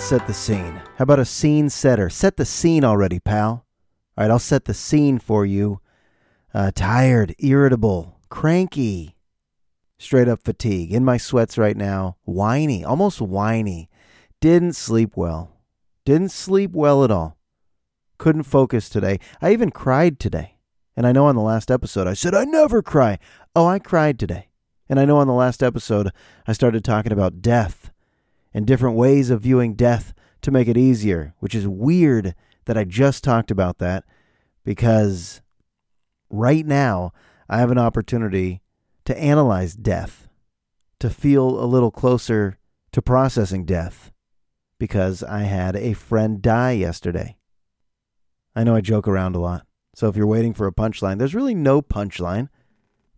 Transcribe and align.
Let's 0.00 0.08
set 0.08 0.26
the 0.26 0.32
scene. 0.32 0.80
How 0.96 1.02
about 1.02 1.18
a 1.18 1.26
scene 1.26 1.68
setter? 1.68 2.08
Set 2.08 2.38
the 2.38 2.46
scene 2.46 2.84
already, 2.84 3.20
pal. 3.20 3.66
All 4.16 4.24
right, 4.24 4.30
I'll 4.30 4.38
set 4.38 4.64
the 4.64 4.72
scene 4.72 5.18
for 5.18 5.44
you. 5.44 5.82
Uh, 6.54 6.70
tired, 6.74 7.34
irritable, 7.38 8.18
cranky, 8.30 9.18
straight 9.98 10.26
up 10.26 10.42
fatigue. 10.42 10.90
In 10.90 11.04
my 11.04 11.18
sweats 11.18 11.58
right 11.58 11.76
now, 11.76 12.16
whiny, 12.24 12.82
almost 12.82 13.20
whiny. 13.20 13.90
Didn't 14.40 14.72
sleep 14.72 15.18
well. 15.18 15.60
Didn't 16.06 16.32
sleep 16.32 16.70
well 16.72 17.04
at 17.04 17.10
all. 17.10 17.36
Couldn't 18.16 18.44
focus 18.44 18.88
today. 18.88 19.20
I 19.42 19.52
even 19.52 19.70
cried 19.70 20.18
today. 20.18 20.56
And 20.96 21.06
I 21.06 21.12
know 21.12 21.26
on 21.26 21.36
the 21.36 21.42
last 21.42 21.70
episode 21.70 22.06
I 22.06 22.14
said 22.14 22.34
I 22.34 22.44
never 22.46 22.80
cry. 22.80 23.18
Oh, 23.54 23.66
I 23.66 23.78
cried 23.78 24.18
today. 24.18 24.48
And 24.88 24.98
I 24.98 25.04
know 25.04 25.18
on 25.18 25.26
the 25.26 25.34
last 25.34 25.62
episode 25.62 26.10
I 26.46 26.54
started 26.54 26.84
talking 26.84 27.12
about 27.12 27.42
death 27.42 27.90
and 28.52 28.66
different 28.66 28.96
ways 28.96 29.30
of 29.30 29.42
viewing 29.42 29.74
death 29.74 30.12
to 30.42 30.50
make 30.50 30.68
it 30.68 30.76
easier, 30.76 31.34
which 31.38 31.54
is 31.54 31.68
weird 31.68 32.34
that 32.64 32.76
I 32.76 32.84
just 32.84 33.24
talked 33.24 33.50
about 33.50 33.78
that 33.78 34.04
because 34.64 35.40
right 36.28 36.66
now 36.66 37.12
I 37.48 37.58
have 37.58 37.70
an 37.70 37.78
opportunity 37.78 38.62
to 39.04 39.18
analyze 39.18 39.74
death, 39.74 40.28
to 41.00 41.10
feel 41.10 41.62
a 41.62 41.66
little 41.66 41.90
closer 41.90 42.58
to 42.92 43.02
processing 43.02 43.64
death 43.64 44.12
because 44.78 45.22
I 45.22 45.42
had 45.42 45.76
a 45.76 45.92
friend 45.94 46.42
die 46.42 46.72
yesterday. 46.72 47.36
I 48.54 48.64
know 48.64 48.74
I 48.74 48.80
joke 48.80 49.06
around 49.06 49.36
a 49.36 49.40
lot. 49.40 49.66
So 49.94 50.08
if 50.08 50.16
you're 50.16 50.26
waiting 50.26 50.54
for 50.54 50.66
a 50.66 50.72
punchline, 50.72 51.18
there's 51.18 51.34
really 51.34 51.54
no 51.54 51.82
punchline. 51.82 52.48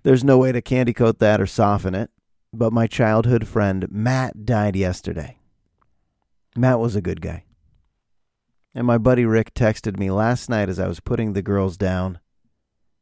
There's 0.03 0.25
no 0.25 0.39
way 0.39 0.53
to 0.53 0.61
candy 0.61 0.93
coat 0.93 1.19
that 1.21 1.41
or 1.41 1.47
soften 1.47 1.95
it 1.95 2.11
but 2.53 2.73
my 2.73 2.87
childhood 2.87 3.47
friend 3.47 3.87
Matt 3.91 4.45
died 4.45 4.77
yesterday. 4.77 5.39
Matt 6.57 6.79
was 6.79 6.95
a 6.95 7.01
good 7.01 7.21
guy. 7.21 7.45
And 8.75 8.87
my 8.87 8.99
buddy 8.99 9.25
Rick 9.25 9.55
texted 9.55 9.99
me 9.99 10.11
last 10.11 10.49
night 10.49 10.69
as 10.69 10.79
I 10.79 10.89
was 10.89 11.01
putting 11.01 11.33
the 11.33 11.43
girls 11.43 11.77
down, 11.77 12.19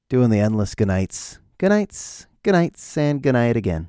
doing 0.09 0.31
the 0.31 0.41
endless 0.41 0.75
goodnights, 0.75 1.39
goodnights, 1.59 2.27
goodnights, 2.43 2.97
and 2.97 3.23
goodnight 3.23 3.57
again. 3.57 3.89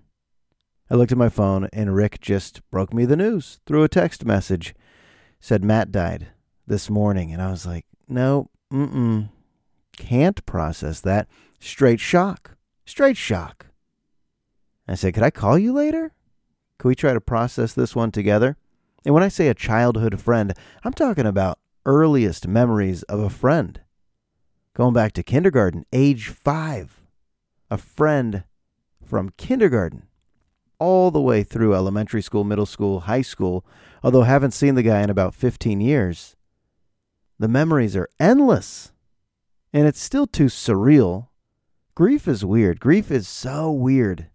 I 0.89 0.95
looked 0.95 1.11
at 1.11 1.17
my 1.17 1.29
phone 1.29 1.69
and 1.71 1.95
Rick 1.95 2.19
just 2.21 2.61
broke 2.69 2.93
me 2.93 3.05
the 3.05 3.15
news 3.15 3.59
through 3.65 3.83
a 3.83 3.89
text 3.89 4.25
message. 4.25 4.75
Said 5.39 5.63
Matt 5.63 5.91
died 5.91 6.27
this 6.67 6.89
morning. 6.89 7.31
And 7.31 7.41
I 7.41 7.49
was 7.49 7.65
like, 7.65 7.85
no, 8.07 8.49
mm-mm, 8.71 9.29
can't 9.97 10.45
process 10.45 10.99
that. 11.01 11.27
Straight 11.59 11.99
shock. 11.99 12.57
Straight 12.85 13.17
shock. 13.17 13.67
I 14.87 14.95
said, 14.95 15.13
Could 15.13 15.23
I 15.23 15.29
call 15.29 15.57
you 15.57 15.73
later? 15.73 16.11
Could 16.77 16.87
we 16.87 16.95
try 16.95 17.13
to 17.13 17.21
process 17.21 17.73
this 17.73 17.95
one 17.95 18.11
together? 18.11 18.57
And 19.05 19.13
when 19.13 19.23
I 19.23 19.27
say 19.27 19.47
a 19.47 19.53
childhood 19.53 20.19
friend, 20.19 20.53
I'm 20.83 20.93
talking 20.93 21.25
about 21.25 21.59
earliest 21.85 22.47
memories 22.47 23.03
of 23.03 23.19
a 23.19 23.29
friend. 23.29 23.79
Going 24.73 24.93
back 24.93 25.11
to 25.13 25.23
kindergarten, 25.23 25.85
age 25.93 26.29
five. 26.29 27.01
A 27.69 27.77
friend 27.77 28.43
from 29.05 29.29
kindergarten 29.37 30.07
all 30.79 31.11
the 31.11 31.21
way 31.21 31.43
through 31.43 31.75
elementary 31.75 32.23
school, 32.23 32.43
middle 32.43 32.65
school, 32.65 33.01
high 33.01 33.21
school, 33.21 33.63
although 34.03 34.23
haven't 34.23 34.51
seen 34.51 34.73
the 34.73 34.81
guy 34.81 35.01
in 35.01 35.11
about 35.11 35.35
15 35.35 35.79
years. 35.79 36.35
The 37.37 37.47
memories 37.47 37.95
are 37.95 38.09
endless. 38.19 38.91
And 39.71 39.87
it's 39.87 40.01
still 40.01 40.25
too 40.25 40.47
surreal. 40.47 41.27
Grief 41.93 42.27
is 42.27 42.43
weird. 42.43 42.79
Grief 42.79 43.11
is 43.11 43.27
so 43.27 43.71
weird 43.71 44.30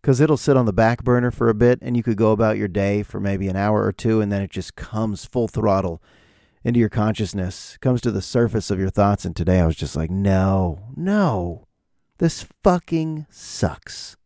because 0.00 0.20
it'll 0.20 0.36
sit 0.36 0.56
on 0.56 0.66
the 0.66 0.72
back 0.72 1.04
burner 1.04 1.30
for 1.30 1.48
a 1.48 1.54
bit 1.54 1.78
and 1.82 1.96
you 1.96 2.02
could 2.02 2.16
go 2.16 2.32
about 2.32 2.56
your 2.56 2.68
day 2.68 3.02
for 3.02 3.20
maybe 3.20 3.48
an 3.48 3.56
hour 3.56 3.84
or 3.84 3.92
two 3.92 4.20
and 4.20 4.32
then 4.32 4.42
it 4.42 4.50
just 4.50 4.76
comes 4.76 5.24
full 5.24 5.48
throttle 5.48 6.02
into 6.64 6.80
your 6.80 6.88
consciousness, 6.88 7.76
comes 7.80 8.00
to 8.00 8.10
the 8.10 8.22
surface 8.22 8.70
of 8.70 8.78
your 8.78 8.90
thoughts. 8.90 9.24
And 9.24 9.34
today 9.34 9.60
I 9.60 9.66
was 9.66 9.76
just 9.76 9.96
like, 9.96 10.10
no, 10.10 10.80
no, 10.96 11.66
this 12.18 12.46
fucking 12.62 13.26
sucks. 13.30 14.16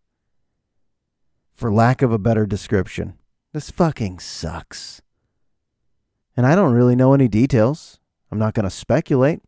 For 1.54 1.72
lack 1.72 2.02
of 2.02 2.12
a 2.12 2.18
better 2.18 2.46
description, 2.46 3.14
this 3.52 3.70
fucking 3.70 4.18
sucks. 4.18 5.00
And 6.36 6.46
I 6.46 6.56
don't 6.56 6.72
really 6.72 6.96
know 6.96 7.14
any 7.14 7.28
details. 7.28 8.00
I'm 8.30 8.38
not 8.38 8.54
going 8.54 8.64
to 8.64 8.70
speculate. 8.70 9.41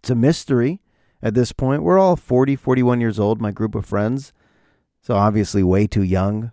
It's 0.00 0.10
a 0.10 0.16
mystery 0.16 0.80
at 1.22 1.34
this 1.34 1.52
point. 1.52 1.84
We're 1.84 1.98
all 1.98 2.16
40, 2.16 2.56
41 2.56 3.00
years 3.00 3.20
old, 3.20 3.40
my 3.40 3.52
group 3.52 3.76
of 3.76 3.86
friends. 3.86 4.32
So 5.08 5.16
obviously, 5.16 5.62
way 5.62 5.86
too 5.86 6.02
young, 6.02 6.52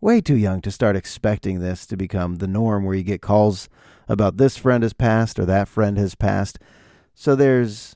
way 0.00 0.20
too 0.20 0.34
young 0.34 0.60
to 0.62 0.72
start 0.72 0.96
expecting 0.96 1.60
this 1.60 1.86
to 1.86 1.96
become 1.96 2.34
the 2.34 2.48
norm 2.48 2.82
where 2.82 2.96
you 2.96 3.04
get 3.04 3.22
calls 3.22 3.68
about 4.08 4.36
this 4.36 4.56
friend 4.56 4.82
has 4.82 4.92
passed 4.92 5.38
or 5.38 5.44
that 5.44 5.68
friend 5.68 5.96
has 5.96 6.16
passed. 6.16 6.58
So 7.14 7.36
there's 7.36 7.94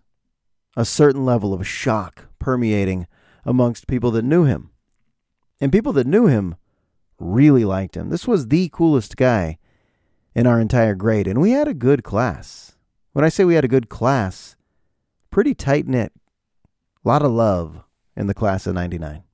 a 0.76 0.84
certain 0.84 1.24
level 1.24 1.52
of 1.52 1.66
shock 1.66 2.26
permeating 2.38 3.08
amongst 3.44 3.88
people 3.88 4.12
that 4.12 4.24
knew 4.24 4.44
him. 4.44 4.70
And 5.60 5.72
people 5.72 5.92
that 5.94 6.06
knew 6.06 6.28
him 6.28 6.54
really 7.18 7.64
liked 7.64 7.96
him. 7.96 8.08
This 8.08 8.28
was 8.28 8.46
the 8.46 8.70
coolest 8.72 9.16
guy 9.16 9.58
in 10.32 10.46
our 10.46 10.60
entire 10.60 10.94
grade, 10.94 11.26
and 11.26 11.40
we 11.40 11.50
had 11.50 11.66
a 11.66 11.74
good 11.74 12.04
class. 12.04 12.76
When 13.14 13.24
I 13.24 13.30
say 13.30 13.44
we 13.44 13.56
had 13.56 13.64
a 13.64 13.66
good 13.66 13.88
class, 13.88 14.54
pretty 15.32 15.54
tight 15.54 15.88
knit, 15.88 16.12
a 17.04 17.08
lot 17.08 17.22
of 17.22 17.32
love 17.32 17.82
in 18.16 18.28
the 18.28 18.32
class 18.34 18.64
of 18.64 18.76
99. 18.76 19.24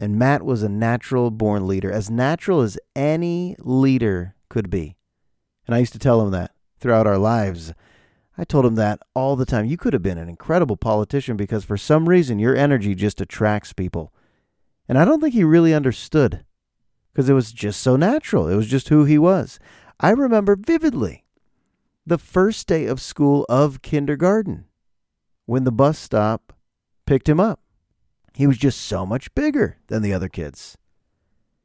And 0.00 0.18
Matt 0.18 0.42
was 0.42 0.62
a 0.62 0.68
natural 0.68 1.30
born 1.30 1.66
leader, 1.66 1.90
as 1.90 2.10
natural 2.10 2.60
as 2.60 2.78
any 2.94 3.56
leader 3.58 4.34
could 4.48 4.70
be. 4.70 4.96
And 5.66 5.74
I 5.74 5.78
used 5.78 5.92
to 5.92 5.98
tell 5.98 6.22
him 6.22 6.30
that 6.30 6.52
throughout 6.78 7.06
our 7.06 7.18
lives. 7.18 7.72
I 8.36 8.44
told 8.44 8.64
him 8.64 8.76
that 8.76 9.00
all 9.14 9.34
the 9.34 9.44
time. 9.44 9.66
You 9.66 9.76
could 9.76 9.92
have 9.92 10.02
been 10.02 10.18
an 10.18 10.28
incredible 10.28 10.76
politician 10.76 11.36
because 11.36 11.64
for 11.64 11.76
some 11.76 12.08
reason 12.08 12.38
your 12.38 12.56
energy 12.56 12.94
just 12.94 13.20
attracts 13.20 13.72
people. 13.72 14.12
And 14.88 14.96
I 14.96 15.04
don't 15.04 15.20
think 15.20 15.34
he 15.34 15.44
really 15.44 15.74
understood 15.74 16.44
because 17.12 17.28
it 17.28 17.34
was 17.34 17.52
just 17.52 17.82
so 17.82 17.96
natural. 17.96 18.48
It 18.48 18.54
was 18.54 18.68
just 18.68 18.88
who 18.88 19.04
he 19.04 19.18
was. 19.18 19.58
I 19.98 20.10
remember 20.10 20.54
vividly 20.54 21.24
the 22.06 22.18
first 22.18 22.68
day 22.68 22.86
of 22.86 23.00
school 23.00 23.44
of 23.48 23.82
kindergarten 23.82 24.66
when 25.44 25.64
the 25.64 25.72
bus 25.72 25.98
stop 25.98 26.52
picked 27.06 27.28
him 27.28 27.40
up. 27.40 27.60
He 28.34 28.46
was 28.46 28.58
just 28.58 28.80
so 28.80 29.04
much 29.04 29.34
bigger 29.34 29.78
than 29.88 30.02
the 30.02 30.12
other 30.12 30.28
kids. 30.28 30.76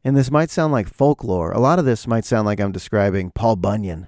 And 0.03 0.17
this 0.17 0.31
might 0.31 0.49
sound 0.49 0.73
like 0.73 0.89
folklore. 0.89 1.51
A 1.51 1.59
lot 1.59 1.79
of 1.79 1.85
this 1.85 2.07
might 2.07 2.25
sound 2.25 2.45
like 2.45 2.59
I'm 2.59 2.71
describing 2.71 3.31
Paul 3.31 3.55
Bunyan 3.55 4.07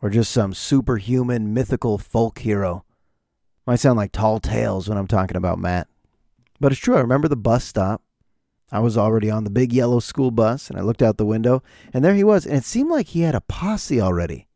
or 0.00 0.10
just 0.10 0.32
some 0.32 0.52
superhuman 0.52 1.54
mythical 1.54 1.96
folk 1.96 2.40
hero. 2.40 2.84
Might 3.66 3.78
sound 3.78 3.96
like 3.96 4.10
tall 4.10 4.40
tales 4.40 4.88
when 4.88 4.98
I'm 4.98 5.06
talking 5.06 5.36
about 5.36 5.60
Matt. 5.60 5.86
But 6.58 6.72
it's 6.72 6.80
true. 6.80 6.96
I 6.96 7.00
remember 7.00 7.28
the 7.28 7.36
bus 7.36 7.64
stop. 7.64 8.02
I 8.72 8.80
was 8.80 8.96
already 8.96 9.30
on 9.30 9.44
the 9.44 9.50
big 9.50 9.72
yellow 9.72 10.00
school 10.00 10.30
bus 10.30 10.70
and 10.70 10.78
I 10.78 10.82
looked 10.82 11.02
out 11.02 11.18
the 11.18 11.26
window 11.26 11.62
and 11.92 12.04
there 12.04 12.14
he 12.14 12.24
was. 12.24 12.46
And 12.46 12.56
it 12.56 12.64
seemed 12.64 12.90
like 12.90 13.08
he 13.08 13.20
had 13.20 13.34
a 13.34 13.42
posse 13.42 14.00
already. 14.00 14.48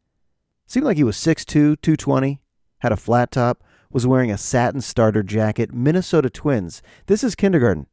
It 0.64 0.72
seemed 0.72 0.86
like 0.86 0.96
he 0.96 1.04
was 1.04 1.16
6'2, 1.16 1.46
220, 1.80 2.40
had 2.78 2.92
a 2.92 2.96
flat 2.96 3.30
top, 3.30 3.62
was 3.96 4.06
wearing 4.06 4.30
a 4.30 4.36
satin 4.36 4.82
starter 4.82 5.22
jacket, 5.22 5.72
Minnesota 5.72 6.28
Twins. 6.28 6.82
This 7.06 7.24
is 7.24 7.34
kindergarten. 7.34 7.86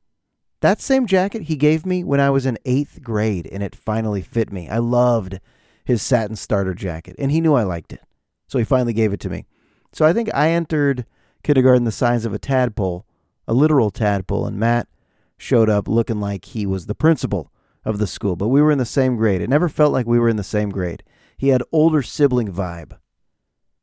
That 0.59 0.81
same 0.81 1.07
jacket 1.07 1.43
he 1.43 1.55
gave 1.55 1.85
me 1.85 2.03
when 2.03 2.19
I 2.19 2.29
was 2.29 2.45
in 2.45 2.59
eighth 2.65 3.01
grade, 3.01 3.47
and 3.49 3.63
it 3.63 3.73
finally 3.73 4.21
fit 4.21 4.51
me. 4.51 4.67
I 4.67 4.79
loved 4.79 5.39
his 5.85 6.01
satin 6.01 6.35
starter 6.35 6.73
jacket, 6.73 7.15
and 7.17 7.31
he 7.31 7.39
knew 7.39 7.53
I 7.53 7.63
liked 7.63 7.93
it. 7.93 8.01
So 8.49 8.59
he 8.59 8.65
finally 8.65 8.91
gave 8.91 9.13
it 9.13 9.21
to 9.21 9.29
me. 9.29 9.45
So 9.93 10.03
I 10.03 10.11
think 10.11 10.29
I 10.33 10.49
entered 10.49 11.05
kindergarten 11.41 11.85
the 11.85 11.91
size 11.93 12.25
of 12.25 12.33
a 12.33 12.37
tadpole, 12.37 13.05
a 13.47 13.53
literal 13.53 13.89
tadpole, 13.89 14.45
and 14.45 14.59
Matt 14.59 14.89
showed 15.37 15.69
up 15.69 15.87
looking 15.87 16.19
like 16.19 16.43
he 16.43 16.65
was 16.65 16.87
the 16.87 16.95
principal 16.95 17.49
of 17.85 17.97
the 17.97 18.07
school, 18.07 18.35
but 18.35 18.49
we 18.49 18.61
were 18.61 18.73
in 18.73 18.77
the 18.77 18.85
same 18.85 19.15
grade. 19.15 19.39
It 19.39 19.49
never 19.49 19.69
felt 19.69 19.93
like 19.93 20.05
we 20.05 20.19
were 20.19 20.27
in 20.27 20.35
the 20.35 20.43
same 20.43 20.69
grade. 20.69 21.01
He 21.37 21.47
had 21.47 21.63
older 21.71 22.01
sibling 22.01 22.51
vibe. 22.51 22.97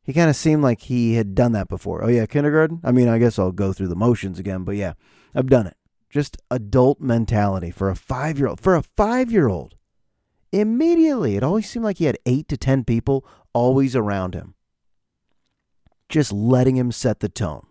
He 0.03 0.13
kind 0.13 0.31
of 0.31 0.37
seemed 0.37 0.63
like 0.63 0.83
he 0.83 1.15
had 1.15 1.35
done 1.35 1.53
that 1.53 1.69
before. 1.69 2.03
Oh, 2.03 2.09
yeah, 2.09 2.27
kindergarten? 2.27 2.81
I 2.83 2.91
mean, 2.91 3.09
I 3.09 3.19
guess 3.19 3.39
I'll 3.39 3.53
go 3.53 3.73
through 3.73 3.89
the 3.89 3.97
motions 3.97 4.39
again, 4.39 4.65
but 4.65 4.77
yeah, 4.77 4.95
I've 5.35 5.49
done 5.49 5.67
it. 5.67 5.77
Just 6.09 6.37
adult 6.51 7.01
mentality 7.01 7.71
for 7.71 7.91
a 7.91 7.97
five 7.97 8.39
year 8.39 8.49
old. 8.49 8.61
For 8.61 8.75
a 8.75 8.83
five 8.83 9.31
year 9.31 9.49
old, 9.49 9.77
immediately, 10.53 11.37
it 11.37 11.45
always 11.45 11.69
seemed 11.69 11.85
like 11.85 11.99
he 11.99 12.07
had 12.07 12.19
eight 12.27 12.49
to 12.49 12.57
10 12.57 12.85
people 12.85 13.25
always 13.53 13.95
around 13.95 14.35
him, 14.35 14.55
just 16.09 16.33
letting 16.33 16.77
him 16.77 16.91
set 16.91 17.21
the 17.21 17.29
tone. 17.29 17.67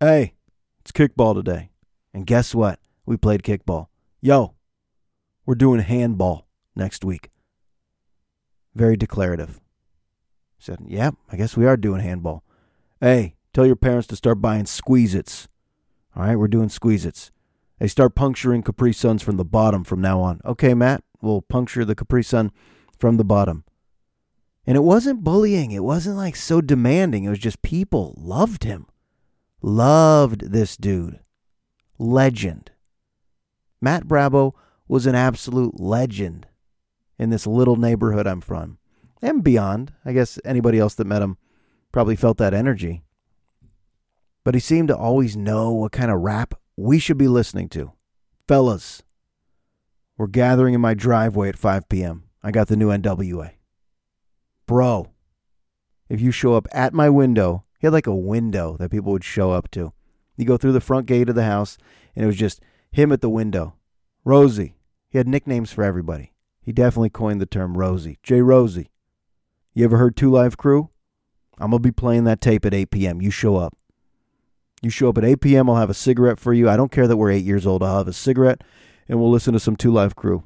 Hey, 0.00 0.34
it's 0.80 0.92
kickball 0.92 1.34
today. 1.34 1.70
And 2.12 2.26
guess 2.26 2.54
what? 2.54 2.78
We 3.06 3.16
played 3.16 3.42
kickball. 3.42 3.86
Yo, 4.20 4.54
we're 5.46 5.54
doing 5.54 5.80
handball 5.80 6.46
next 6.76 7.04
week. 7.04 7.30
Very 8.74 8.96
declarative 8.96 9.60
said, 10.64 10.78
Yeah, 10.86 11.10
I 11.30 11.36
guess 11.36 11.56
we 11.56 11.66
are 11.66 11.76
doing 11.76 12.00
handball. 12.00 12.42
Hey, 13.00 13.36
tell 13.52 13.66
your 13.66 13.76
parents 13.76 14.06
to 14.08 14.16
start 14.16 14.40
buying 14.40 14.66
squeeze 14.66 15.14
its. 15.14 15.46
All 16.16 16.22
right, 16.22 16.36
we're 16.36 16.48
doing 16.48 16.70
squeeze 16.70 17.04
its. 17.04 17.30
They 17.78 17.88
start 17.88 18.14
puncturing 18.14 18.62
Capri 18.62 18.92
Suns 18.92 19.22
from 19.22 19.36
the 19.36 19.44
bottom 19.44 19.84
from 19.84 20.00
now 20.00 20.20
on. 20.20 20.40
Okay, 20.44 20.72
Matt, 20.72 21.04
we'll 21.20 21.42
puncture 21.42 21.84
the 21.84 21.94
Capri 21.94 22.22
Sun 22.22 22.50
from 22.98 23.16
the 23.16 23.24
bottom. 23.24 23.64
And 24.66 24.76
it 24.76 24.82
wasn't 24.82 25.24
bullying. 25.24 25.72
It 25.72 25.84
wasn't 25.84 26.16
like 26.16 26.36
so 26.36 26.62
demanding. 26.62 27.24
It 27.24 27.30
was 27.30 27.38
just 27.38 27.60
people 27.60 28.14
loved 28.16 28.64
him. 28.64 28.86
Loved 29.60 30.52
this 30.52 30.76
dude. 30.76 31.20
Legend. 31.98 32.70
Matt 33.82 34.06
Brabo 34.06 34.54
was 34.88 35.04
an 35.04 35.14
absolute 35.14 35.78
legend 35.78 36.46
in 37.18 37.28
this 37.28 37.46
little 37.46 37.76
neighborhood 37.76 38.26
I'm 38.26 38.40
from 38.40 38.78
and 39.24 39.42
beyond. 39.42 39.92
I 40.04 40.12
guess 40.12 40.38
anybody 40.44 40.78
else 40.78 40.94
that 40.94 41.06
met 41.06 41.22
him 41.22 41.38
probably 41.90 42.14
felt 42.14 42.38
that 42.38 42.54
energy. 42.54 43.02
But 44.44 44.54
he 44.54 44.60
seemed 44.60 44.88
to 44.88 44.96
always 44.96 45.36
know 45.36 45.72
what 45.72 45.92
kind 45.92 46.10
of 46.10 46.20
rap 46.20 46.54
we 46.76 46.98
should 46.98 47.16
be 47.16 47.28
listening 47.28 47.68
to. 47.70 47.92
Fellas, 48.46 49.02
we're 50.18 50.26
gathering 50.26 50.74
in 50.74 50.80
my 50.80 50.92
driveway 50.92 51.48
at 51.48 51.58
5 51.58 51.88
p.m. 51.88 52.24
I 52.42 52.50
got 52.50 52.68
the 52.68 52.76
new 52.76 52.88
NWA. 52.90 53.52
Bro, 54.66 55.10
if 56.08 56.20
you 56.20 56.30
show 56.30 56.54
up 56.54 56.68
at 56.72 56.92
my 56.92 57.08
window, 57.08 57.64
he 57.78 57.86
had 57.86 57.94
like 57.94 58.06
a 58.06 58.14
window 58.14 58.76
that 58.78 58.90
people 58.90 59.12
would 59.12 59.24
show 59.24 59.52
up 59.52 59.70
to. 59.70 59.92
You 60.36 60.44
go 60.44 60.56
through 60.56 60.72
the 60.72 60.80
front 60.80 61.06
gate 61.06 61.28
of 61.28 61.34
the 61.34 61.44
house, 61.44 61.78
and 62.14 62.24
it 62.24 62.26
was 62.26 62.36
just 62.36 62.60
him 62.92 63.12
at 63.12 63.22
the 63.22 63.30
window. 63.30 63.76
Rosie. 64.24 64.76
He 65.08 65.18
had 65.18 65.28
nicknames 65.28 65.72
for 65.72 65.84
everybody. 65.84 66.32
He 66.60 66.72
definitely 66.72 67.10
coined 67.10 67.40
the 67.40 67.46
term 67.46 67.78
Rosie. 67.78 68.18
J. 68.22 68.40
Rosie. 68.40 68.90
You 69.74 69.84
ever 69.84 69.98
heard 69.98 70.16
Two 70.16 70.30
Live 70.30 70.56
Crew? 70.56 70.90
I'm 71.58 71.70
going 71.70 71.82
to 71.82 71.88
be 71.88 71.92
playing 71.92 72.24
that 72.24 72.40
tape 72.40 72.64
at 72.64 72.72
8 72.72 72.92
p.m. 72.92 73.20
You 73.20 73.32
show 73.32 73.56
up. 73.56 73.76
You 74.82 74.90
show 74.90 75.08
up 75.08 75.18
at 75.18 75.24
8 75.24 75.40
p.m., 75.40 75.68
I'll 75.68 75.76
have 75.76 75.90
a 75.90 75.94
cigarette 75.94 76.38
for 76.38 76.52
you. 76.52 76.68
I 76.68 76.76
don't 76.76 76.92
care 76.92 77.08
that 77.08 77.16
we're 77.16 77.30
eight 77.30 77.44
years 77.44 77.66
old. 77.66 77.82
I'll 77.82 77.98
have 77.98 78.08
a 78.08 78.12
cigarette 78.12 78.62
and 79.08 79.18
we'll 79.18 79.30
listen 79.30 79.52
to 79.52 79.60
some 79.60 79.74
Two 79.74 79.92
Live 79.92 80.14
Crew. 80.14 80.44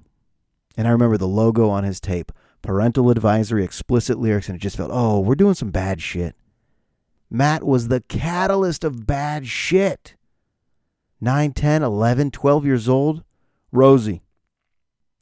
And 0.76 0.88
I 0.88 0.92
remember 0.92 1.18
the 1.18 1.28
logo 1.28 1.68
on 1.68 1.84
his 1.84 2.00
tape 2.00 2.32
parental 2.62 3.10
advisory, 3.10 3.64
explicit 3.64 4.18
lyrics, 4.18 4.48
and 4.48 4.56
it 4.56 4.62
just 4.62 4.76
felt, 4.76 4.90
oh, 4.92 5.20
we're 5.20 5.34
doing 5.34 5.54
some 5.54 5.70
bad 5.70 6.00
shit. 6.00 6.34
Matt 7.30 7.64
was 7.64 7.88
the 7.88 8.00
catalyst 8.00 8.82
of 8.82 9.06
bad 9.06 9.46
shit. 9.46 10.14
9, 11.20 11.52
10, 11.52 11.82
11, 11.82 12.30
12 12.30 12.64
years 12.64 12.88
old. 12.88 13.22
Rosie, 13.70 14.22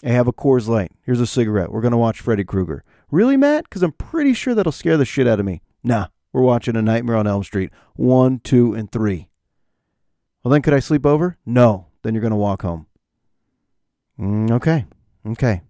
I 0.05 0.11
have 0.11 0.29
a 0.29 0.33
Coors 0.33 0.69
Light. 0.69 0.93
Here's 1.03 1.21
a 1.21 1.27
cigarette. 1.27 1.73
We're 1.73 1.81
going 1.81 1.93
to 1.93 1.99
watch 1.99 2.21
Freddy 2.21 2.45
Krueger. 2.45 2.85
Really, 3.11 3.37
Matt? 3.37 3.65
Because 3.65 3.83
I'm 3.83 3.93
pretty 3.93 4.35
sure 4.35 4.55
that'll 4.55 4.73
scare 4.73 4.97
the 4.97 5.05
shit 5.05 5.29
out 5.29 5.41
of 5.41 5.47
me. 5.47 5.63
Nah, 5.85 6.09
we're 6.33 6.43
watching 6.43 6.77
A 6.77 6.83
Nightmare 6.83 7.17
on 7.17 7.27
Elm 7.27 7.45
Street. 7.45 7.71
One, 7.95 8.41
two, 8.41 8.75
and 8.75 8.91
three. 8.91 9.29
Well, 10.43 10.51
then 10.53 10.63
could 10.63 10.75
I 10.75 10.81
sleep 10.81 11.07
over? 11.07 11.39
No. 11.47 11.87
Then 12.03 12.15
you're 12.15 12.21
going 12.21 12.31
to 12.31 12.37
walk 12.37 12.63
home. 12.63 12.87
Mm, 14.19 14.51
okay. 14.53 14.87
Okay. 15.27 15.63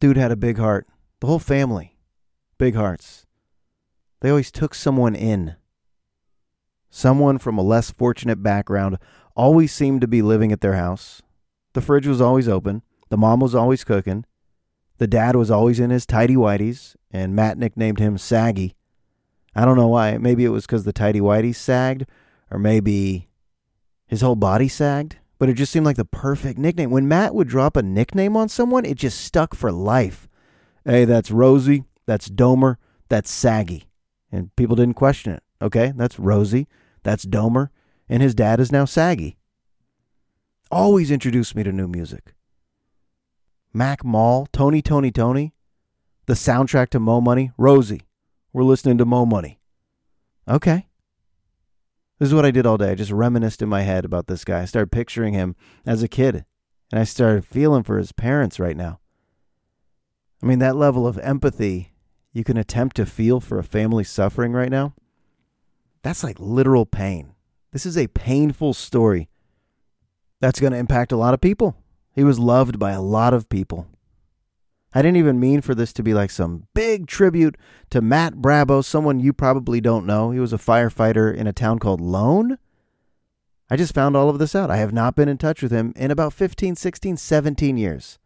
Dude 0.00 0.16
had 0.16 0.32
a 0.32 0.36
big 0.36 0.58
heart. 0.58 0.86
The 1.20 1.26
whole 1.26 1.38
family. 1.38 1.96
Big 2.58 2.74
hearts. 2.74 3.26
They 4.20 4.30
always 4.30 4.50
took 4.50 4.74
someone 4.74 5.14
in. 5.14 5.56
Someone 6.88 7.38
from 7.38 7.56
a 7.56 7.62
less 7.62 7.90
fortunate 7.90 8.42
background 8.42 8.98
always 9.36 9.72
seemed 9.72 10.00
to 10.00 10.08
be 10.08 10.22
living 10.22 10.50
at 10.50 10.60
their 10.60 10.74
house. 10.74 11.22
The 11.72 11.80
fridge 11.80 12.06
was 12.06 12.20
always 12.20 12.48
open. 12.48 12.82
The 13.10 13.16
mom 13.16 13.40
was 13.40 13.54
always 13.54 13.84
cooking. 13.84 14.24
The 15.00 15.06
dad 15.06 15.34
was 15.34 15.50
always 15.50 15.80
in 15.80 15.88
his 15.88 16.04
tidy 16.04 16.36
whities, 16.36 16.94
and 17.10 17.34
Matt 17.34 17.56
nicknamed 17.56 18.00
him 18.00 18.18
Saggy. 18.18 18.76
I 19.56 19.64
don't 19.64 19.78
know 19.78 19.88
why. 19.88 20.18
Maybe 20.18 20.44
it 20.44 20.50
was 20.50 20.66
because 20.66 20.84
the 20.84 20.92
tidy 20.92 21.20
whities 21.20 21.54
sagged, 21.54 22.04
or 22.50 22.58
maybe 22.58 23.30
his 24.06 24.20
whole 24.20 24.36
body 24.36 24.68
sagged, 24.68 25.16
but 25.38 25.48
it 25.48 25.54
just 25.54 25.72
seemed 25.72 25.86
like 25.86 25.96
the 25.96 26.04
perfect 26.04 26.58
nickname. 26.58 26.90
When 26.90 27.08
Matt 27.08 27.34
would 27.34 27.48
drop 27.48 27.78
a 27.78 27.82
nickname 27.82 28.36
on 28.36 28.50
someone, 28.50 28.84
it 28.84 28.98
just 28.98 29.22
stuck 29.22 29.54
for 29.54 29.72
life. 29.72 30.28
Hey, 30.84 31.06
that's 31.06 31.30
Rosie. 31.30 31.84
That's 32.04 32.28
Domer. 32.28 32.76
That's 33.08 33.30
Saggy. 33.30 33.88
And 34.30 34.54
people 34.54 34.76
didn't 34.76 34.96
question 34.96 35.32
it. 35.32 35.42
Okay, 35.62 35.94
that's 35.96 36.18
Rosie. 36.18 36.68
That's 37.04 37.24
Domer. 37.24 37.70
And 38.06 38.22
his 38.22 38.34
dad 38.34 38.60
is 38.60 38.70
now 38.70 38.84
Saggy. 38.84 39.38
Always 40.70 41.10
introduced 41.10 41.56
me 41.56 41.62
to 41.62 41.72
new 41.72 41.88
music. 41.88 42.34
Mac 43.72 44.04
Mall, 44.04 44.46
Tony, 44.52 44.82
Tony, 44.82 45.10
Tony, 45.10 45.54
the 46.26 46.34
soundtrack 46.34 46.90
to 46.90 47.00
Mo 47.00 47.20
Money, 47.20 47.52
Rosie. 47.56 48.02
We're 48.52 48.64
listening 48.64 48.98
to 48.98 49.04
Mo 49.04 49.24
Money. 49.24 49.60
Okay. 50.48 50.86
This 52.18 52.28
is 52.28 52.34
what 52.34 52.44
I 52.44 52.50
did 52.50 52.66
all 52.66 52.76
day. 52.76 52.90
I 52.90 52.94
just 52.94 53.12
reminisced 53.12 53.62
in 53.62 53.68
my 53.68 53.82
head 53.82 54.04
about 54.04 54.26
this 54.26 54.44
guy. 54.44 54.60
I 54.60 54.64
started 54.64 54.92
picturing 54.92 55.34
him 55.34 55.54
as 55.86 56.02
a 56.02 56.08
kid, 56.08 56.44
and 56.92 57.00
I 57.00 57.04
started 57.04 57.46
feeling 57.46 57.82
for 57.82 57.96
his 57.96 58.12
parents 58.12 58.58
right 58.58 58.76
now. 58.76 59.00
I 60.42 60.46
mean, 60.46 60.58
that 60.58 60.76
level 60.76 61.06
of 61.06 61.18
empathy 61.18 61.92
you 62.32 62.44
can 62.44 62.56
attempt 62.56 62.96
to 62.96 63.06
feel 63.06 63.40
for 63.40 63.58
a 63.58 63.64
family 63.64 64.04
suffering 64.04 64.52
right 64.52 64.70
now, 64.70 64.94
that's 66.02 66.24
like 66.24 66.36
literal 66.38 66.86
pain. 66.86 67.34
This 67.72 67.86
is 67.86 67.96
a 67.96 68.08
painful 68.08 68.74
story 68.74 69.28
that's 70.40 70.60
going 70.60 70.72
to 70.72 70.78
impact 70.78 71.12
a 71.12 71.16
lot 71.16 71.34
of 71.34 71.40
people. 71.40 71.76
He 72.12 72.24
was 72.24 72.38
loved 72.38 72.78
by 72.78 72.92
a 72.92 73.00
lot 73.00 73.34
of 73.34 73.48
people. 73.48 73.86
I 74.92 75.02
didn't 75.02 75.18
even 75.18 75.38
mean 75.38 75.60
for 75.60 75.74
this 75.74 75.92
to 75.94 76.02
be 76.02 76.12
like 76.12 76.30
some 76.30 76.66
big 76.74 77.06
tribute 77.06 77.56
to 77.90 78.00
Matt 78.00 78.36
Brabo, 78.36 78.84
someone 78.84 79.20
you 79.20 79.32
probably 79.32 79.80
don't 79.80 80.06
know. 80.06 80.32
He 80.32 80.40
was 80.40 80.52
a 80.52 80.58
firefighter 80.58 81.32
in 81.32 81.46
a 81.46 81.52
town 81.52 81.78
called 81.78 82.00
Lone. 82.00 82.58
I 83.70 83.76
just 83.76 83.94
found 83.94 84.16
all 84.16 84.28
of 84.28 84.40
this 84.40 84.56
out. 84.56 84.70
I 84.70 84.78
have 84.78 84.92
not 84.92 85.14
been 85.14 85.28
in 85.28 85.38
touch 85.38 85.62
with 85.62 85.70
him 85.70 85.92
in 85.94 86.10
about 86.10 86.32
15, 86.32 86.74
16, 86.74 87.16
17 87.16 87.76
years. 87.76 88.18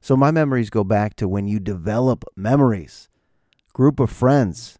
So 0.00 0.16
my 0.16 0.30
memories 0.30 0.70
go 0.70 0.82
back 0.82 1.14
to 1.16 1.28
when 1.28 1.46
you 1.46 1.60
develop 1.60 2.24
memories. 2.34 3.10
Group 3.74 4.00
of 4.00 4.10
friends 4.10 4.78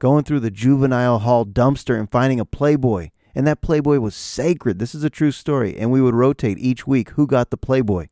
going 0.00 0.24
through 0.24 0.40
the 0.40 0.50
juvenile 0.50 1.20
hall 1.20 1.46
dumpster 1.46 1.98
and 1.98 2.10
finding 2.10 2.40
a 2.40 2.44
Playboy 2.44 3.10
and 3.36 3.46
that 3.46 3.60
Playboy 3.60 3.98
was 3.98 4.16
sacred. 4.16 4.78
This 4.78 4.94
is 4.94 5.04
a 5.04 5.10
true 5.10 5.30
story. 5.30 5.76
And 5.76 5.92
we 5.92 6.00
would 6.00 6.14
rotate 6.14 6.58
each 6.58 6.86
week 6.86 7.10
who 7.10 7.26
got 7.26 7.50
the 7.50 7.58
Playboy. 7.58 8.06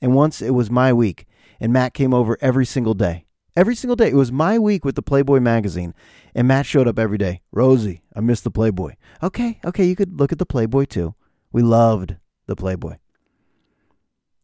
And 0.00 0.14
once 0.14 0.40
it 0.40 0.52
was 0.52 0.70
my 0.70 0.92
week, 0.92 1.26
and 1.58 1.72
Matt 1.72 1.92
came 1.92 2.14
over 2.14 2.38
every 2.40 2.64
single 2.64 2.94
day. 2.94 3.24
Every 3.56 3.74
single 3.74 3.96
day. 3.96 4.10
It 4.10 4.14
was 4.14 4.30
my 4.30 4.56
week 4.60 4.84
with 4.84 4.94
the 4.94 5.02
Playboy 5.02 5.40
magazine. 5.40 5.92
And 6.36 6.46
Matt 6.46 6.66
showed 6.66 6.86
up 6.86 7.00
every 7.00 7.18
day. 7.18 7.40
Rosie, 7.50 8.02
I 8.14 8.20
miss 8.20 8.42
the 8.42 8.50
Playboy. 8.50 8.92
Okay, 9.24 9.58
okay, 9.64 9.84
you 9.84 9.96
could 9.96 10.20
look 10.20 10.30
at 10.30 10.38
the 10.38 10.46
Playboy 10.46 10.84
too. 10.84 11.16
We 11.50 11.62
loved 11.62 12.14
the 12.46 12.54
Playboy. 12.54 12.98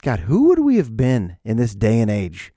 God, 0.03 0.21
who 0.21 0.49
would 0.49 0.59
we 0.59 0.77
have 0.77 0.97
been 0.97 1.37
in 1.45 1.57
this 1.57 1.77
day 1.77 2.01
and 2.01 2.11
age 2.11 2.53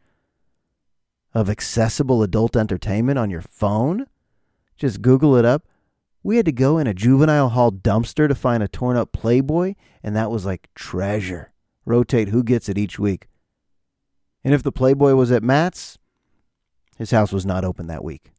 of 1.35 1.51
accessible 1.51 2.23
adult 2.23 2.55
entertainment 2.55 3.19
on 3.19 3.29
your 3.29 3.41
phone? 3.41 4.07
Just 4.75 5.03
Google 5.03 5.35
it 5.35 5.45
up. 5.45 5.67
We 6.25 6.37
had 6.37 6.45
to 6.45 6.53
go 6.53 6.77
in 6.77 6.87
a 6.87 6.93
juvenile 6.93 7.49
hall 7.49 7.69
dumpster 7.69 8.29
to 8.29 8.35
find 8.35 8.63
a 8.63 8.67
torn 8.69 8.95
up 8.95 9.11
Playboy, 9.11 9.75
and 10.01 10.15
that 10.15 10.31
was 10.31 10.45
like 10.45 10.69
treasure. 10.73 11.51
Rotate 11.85 12.29
who 12.29 12.43
gets 12.43 12.69
it 12.69 12.77
each 12.77 12.97
week. 12.97 13.27
And 14.41 14.53
if 14.53 14.63
the 14.63 14.71
Playboy 14.71 15.15
was 15.15 15.33
at 15.33 15.43
Matt's, 15.43 15.97
his 16.97 17.11
house 17.11 17.33
was 17.33 17.45
not 17.45 17.65
open 17.65 17.87
that 17.87 18.05
week. 18.05 18.31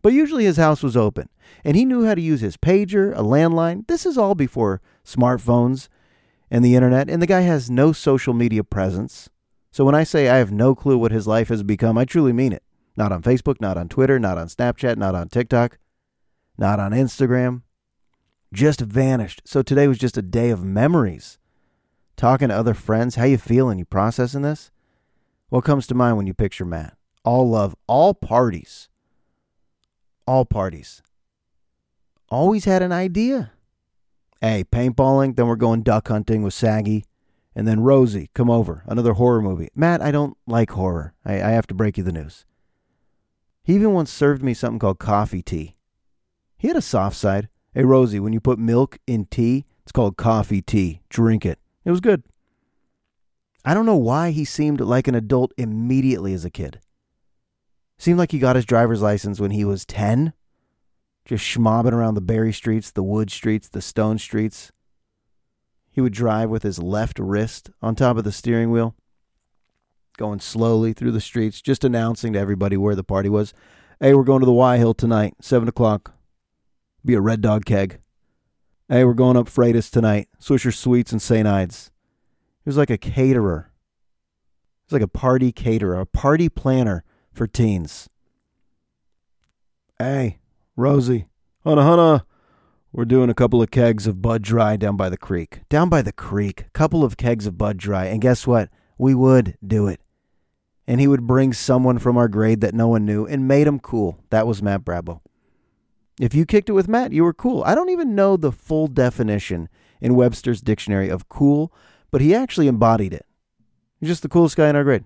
But 0.00 0.12
usually 0.12 0.44
his 0.44 0.58
house 0.58 0.84
was 0.84 0.96
open, 0.96 1.28
and 1.64 1.76
he 1.76 1.84
knew 1.84 2.04
how 2.04 2.14
to 2.14 2.20
use 2.20 2.40
his 2.40 2.56
pager, 2.56 3.12
a 3.16 3.22
landline. 3.22 3.88
This 3.88 4.06
is 4.06 4.16
all 4.16 4.36
before 4.36 4.80
smartphones 5.04 5.88
and 6.48 6.64
the 6.64 6.76
internet, 6.76 7.10
and 7.10 7.20
the 7.20 7.26
guy 7.26 7.40
has 7.40 7.68
no 7.68 7.90
social 7.92 8.32
media 8.32 8.62
presence. 8.62 9.28
So 9.72 9.84
when 9.84 9.96
I 9.96 10.04
say 10.04 10.28
I 10.28 10.36
have 10.36 10.52
no 10.52 10.76
clue 10.76 10.96
what 10.96 11.10
his 11.10 11.26
life 11.26 11.48
has 11.48 11.64
become, 11.64 11.98
I 11.98 12.04
truly 12.04 12.32
mean 12.32 12.52
it. 12.52 12.62
Not 12.96 13.10
on 13.10 13.22
Facebook, 13.22 13.60
not 13.60 13.76
on 13.76 13.88
Twitter, 13.88 14.20
not 14.20 14.38
on 14.38 14.46
Snapchat, 14.46 14.96
not 14.96 15.16
on 15.16 15.28
TikTok 15.28 15.78
not 16.58 16.80
on 16.80 16.92
Instagram, 16.92 17.62
just 18.52 18.80
vanished. 18.80 19.42
So 19.44 19.62
today 19.62 19.88
was 19.88 19.98
just 19.98 20.16
a 20.16 20.22
day 20.22 20.50
of 20.50 20.64
memories. 20.64 21.38
Talking 22.16 22.48
to 22.48 22.56
other 22.56 22.74
friends, 22.74 23.16
how 23.16 23.24
you 23.24 23.38
feeling? 23.38 23.78
You 23.78 23.84
processing 23.84 24.42
this? 24.42 24.70
What 25.48 25.64
comes 25.64 25.86
to 25.88 25.94
mind 25.94 26.16
when 26.16 26.26
you 26.26 26.34
picture 26.34 26.64
Matt? 26.64 26.96
All 27.24 27.48
love, 27.48 27.76
all 27.86 28.14
parties. 28.14 28.88
All 30.26 30.44
parties. 30.44 31.02
Always 32.30 32.64
had 32.64 32.82
an 32.82 32.92
idea. 32.92 33.52
Hey, 34.40 34.64
paintballing, 34.64 35.36
then 35.36 35.46
we're 35.46 35.56
going 35.56 35.82
duck 35.82 36.08
hunting 36.08 36.42
with 36.42 36.54
Saggy. 36.54 37.04
And 37.54 37.66
then 37.66 37.80
Rosie, 37.80 38.30
come 38.34 38.50
over. 38.50 38.82
Another 38.86 39.14
horror 39.14 39.40
movie. 39.40 39.68
Matt, 39.74 40.02
I 40.02 40.10
don't 40.10 40.36
like 40.46 40.70
horror. 40.70 41.14
I, 41.24 41.34
I 41.34 41.50
have 41.50 41.66
to 41.68 41.74
break 41.74 41.96
you 41.96 42.04
the 42.04 42.12
news. 42.12 42.44
He 43.62 43.74
even 43.74 43.92
once 43.92 44.12
served 44.12 44.42
me 44.42 44.52
something 44.52 44.78
called 44.78 44.98
coffee 44.98 45.42
tea. 45.42 45.75
He 46.58 46.68
had 46.68 46.76
a 46.76 46.82
soft 46.82 47.16
side. 47.16 47.48
Hey, 47.74 47.84
Rosie, 47.84 48.20
when 48.20 48.32
you 48.32 48.40
put 48.40 48.58
milk 48.58 48.98
in 49.06 49.26
tea, 49.26 49.66
it's 49.82 49.92
called 49.92 50.16
coffee 50.16 50.62
tea. 50.62 51.02
Drink 51.08 51.44
it. 51.44 51.58
It 51.84 51.90
was 51.90 52.00
good. 52.00 52.22
I 53.64 53.74
don't 53.74 53.86
know 53.86 53.96
why 53.96 54.30
he 54.30 54.44
seemed 54.44 54.80
like 54.80 55.08
an 55.08 55.14
adult 55.14 55.52
immediately 55.56 56.32
as 56.32 56.44
a 56.44 56.50
kid. 56.50 56.80
Seemed 57.98 58.18
like 58.18 58.30
he 58.30 58.38
got 58.38 58.56
his 58.56 58.64
driver's 58.64 59.02
license 59.02 59.40
when 59.40 59.50
he 59.50 59.64
was 59.64 59.84
10. 59.84 60.32
Just 61.24 61.44
schmobbing 61.44 61.92
around 61.92 62.14
the 62.14 62.20
Berry 62.20 62.52
streets, 62.52 62.90
the 62.90 63.02
Wood 63.02 63.30
streets, 63.30 63.68
the 63.68 63.82
Stone 63.82 64.18
streets. 64.18 64.70
He 65.90 66.00
would 66.00 66.12
drive 66.12 66.50
with 66.50 66.62
his 66.62 66.78
left 66.78 67.18
wrist 67.18 67.70
on 67.82 67.94
top 67.94 68.16
of 68.16 68.24
the 68.24 68.32
steering 68.32 68.70
wheel, 68.70 68.94
going 70.16 70.40
slowly 70.40 70.92
through 70.92 71.12
the 71.12 71.20
streets, 71.20 71.60
just 71.60 71.84
announcing 71.84 72.34
to 72.34 72.38
everybody 72.38 72.76
where 72.76 72.94
the 72.94 73.02
party 73.02 73.28
was. 73.28 73.52
Hey, 73.98 74.14
we're 74.14 74.24
going 74.24 74.40
to 74.40 74.46
the 74.46 74.52
Y 74.52 74.76
Hill 74.76 74.94
tonight, 74.94 75.34
7 75.40 75.68
o'clock. 75.68 76.15
Be 77.06 77.14
a 77.14 77.20
Red 77.20 77.40
Dog 77.40 77.64
keg. 77.64 78.00
Hey, 78.88 79.04
we're 79.04 79.14
going 79.14 79.36
up 79.36 79.46
Freitas 79.46 79.92
tonight. 79.92 80.28
Swisher 80.40 80.74
Sweets 80.74 81.12
and 81.12 81.22
St. 81.22 81.46
Ides. 81.46 81.92
He 82.64 82.68
was 82.68 82.76
like 82.76 82.90
a 82.90 82.98
caterer. 82.98 83.70
He 83.70 84.86
was 84.86 85.00
like 85.00 85.08
a 85.08 85.08
party 85.08 85.52
caterer, 85.52 86.00
a 86.00 86.04
party 86.04 86.48
planner 86.48 87.04
for 87.32 87.46
teens. 87.46 88.08
Hey, 90.00 90.40
Rosie, 90.74 91.28
hunna 91.64 91.82
hunna. 91.82 92.22
We're 92.90 93.04
doing 93.04 93.30
a 93.30 93.34
couple 93.34 93.62
of 93.62 93.70
kegs 93.70 94.08
of 94.08 94.20
Bud 94.20 94.42
Dry 94.42 94.76
down 94.76 94.96
by 94.96 95.08
the 95.08 95.16
creek. 95.16 95.60
Down 95.68 95.88
by 95.88 96.02
the 96.02 96.12
creek, 96.12 96.72
couple 96.72 97.04
of 97.04 97.16
kegs 97.16 97.46
of 97.46 97.56
Bud 97.56 97.76
Dry. 97.76 98.06
And 98.06 98.20
guess 98.20 98.48
what? 98.48 98.68
We 98.98 99.14
would 99.14 99.56
do 99.64 99.86
it. 99.86 100.00
And 100.88 101.00
he 101.00 101.06
would 101.06 101.24
bring 101.28 101.52
someone 101.52 102.00
from 102.00 102.16
our 102.16 102.26
grade 102.26 102.62
that 102.62 102.74
no 102.74 102.88
one 102.88 103.04
knew 103.04 103.26
and 103.26 103.46
made 103.46 103.68
him 103.68 103.78
cool. 103.78 104.24
That 104.30 104.48
was 104.48 104.60
Matt 104.60 104.84
Brabo. 104.84 105.20
If 106.20 106.34
you 106.34 106.46
kicked 106.46 106.68
it 106.68 106.72
with 106.72 106.88
Matt, 106.88 107.12
you 107.12 107.24
were 107.24 107.34
cool. 107.34 107.62
I 107.64 107.74
don't 107.74 107.90
even 107.90 108.14
know 108.14 108.36
the 108.36 108.52
full 108.52 108.86
definition 108.86 109.68
in 110.00 110.14
Webster's 110.14 110.60
dictionary 110.62 111.08
of 111.08 111.28
cool, 111.28 111.72
but 112.10 112.20
he 112.20 112.34
actually 112.34 112.68
embodied 112.68 113.12
it. 113.12 113.26
He's 114.00 114.08
just 114.08 114.22
the 114.22 114.28
coolest 114.28 114.56
guy 114.56 114.68
in 114.68 114.76
our 114.76 114.84
grade. 114.84 115.04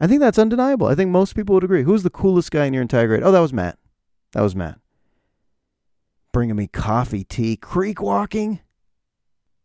I 0.00 0.06
think 0.06 0.20
that's 0.20 0.38
undeniable. 0.38 0.86
I 0.86 0.94
think 0.94 1.10
most 1.10 1.34
people 1.34 1.54
would 1.54 1.64
agree. 1.64 1.82
Who's 1.82 2.02
the 2.02 2.10
coolest 2.10 2.50
guy 2.50 2.66
in 2.66 2.74
your 2.74 2.82
entire 2.82 3.06
grade? 3.06 3.22
Oh, 3.22 3.32
that 3.32 3.40
was 3.40 3.52
Matt. 3.52 3.78
That 4.32 4.42
was 4.42 4.54
Matt. 4.54 4.78
Bringing 6.32 6.56
me 6.56 6.66
coffee, 6.66 7.24
tea, 7.24 7.56
creek 7.56 8.00
walking. 8.02 8.60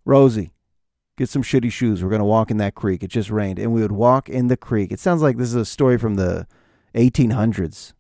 Rosie, 0.06 0.54
get 1.18 1.30
some 1.30 1.44
shitty 1.44 1.72
shoes. 1.72 2.02
We're 2.02 2.10
going 2.10 2.20
to 2.20 2.26
walk 2.26 2.50
in 2.50 2.58
that 2.58 2.76
creek. 2.76 3.04
It 3.04 3.10
just 3.10 3.30
rained. 3.30 3.60
And 3.60 3.74
we 3.74 3.82
would 3.82 3.92
walk 3.92 4.30
in 4.30 4.48
the 4.48 4.58
creek. 4.58 4.92
It 4.92 5.00
sounds 5.00 5.22
like 5.22 5.38
this 5.38 5.50
is 5.50 5.56
a 5.56 5.66
story 5.66 5.98
from 5.98 6.16
the 6.16 6.48
1800s. 6.96 7.94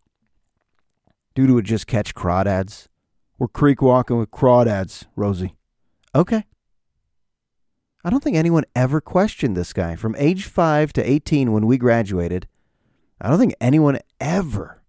Dude 1.33 1.51
would 1.51 1.65
just 1.65 1.87
catch 1.87 2.13
crawdads. 2.13 2.87
We're 3.39 3.47
creek 3.47 3.81
walking 3.81 4.17
with 4.17 4.31
crawdads, 4.31 5.05
Rosie. 5.15 5.55
Okay. 6.13 6.45
I 8.03 8.09
don't 8.09 8.23
think 8.23 8.35
anyone 8.35 8.65
ever 8.75 8.99
questioned 8.99 9.55
this 9.55 9.73
guy 9.73 9.95
from 9.95 10.15
age 10.17 10.45
5 10.45 10.91
to 10.93 11.09
18 11.09 11.51
when 11.51 11.65
we 11.65 11.77
graduated. 11.77 12.47
I 13.19 13.29
don't 13.29 13.39
think 13.39 13.55
anyone 13.61 13.99
ever 14.19 14.81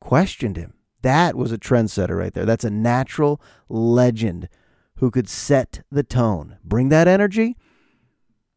questioned 0.00 0.56
him. 0.56 0.74
That 1.02 1.36
was 1.36 1.52
a 1.52 1.58
trendsetter 1.58 2.18
right 2.18 2.34
there. 2.34 2.44
That's 2.44 2.64
a 2.64 2.70
natural 2.70 3.40
legend 3.68 4.48
who 4.96 5.10
could 5.10 5.28
set 5.28 5.82
the 5.90 6.02
tone, 6.02 6.58
bring 6.62 6.90
that 6.90 7.08
energy, 7.08 7.56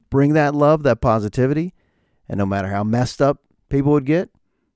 bring 0.09 0.33
that 0.33 0.53
love, 0.53 0.83
that 0.83 0.99
positivity. 0.99 1.73
And 2.27 2.37
no 2.37 2.45
matter 2.45 2.69
how 2.69 2.83
messed 2.83 3.21
up 3.21 3.39
people 3.69 3.91
would 3.93 4.05
get, 4.05 4.29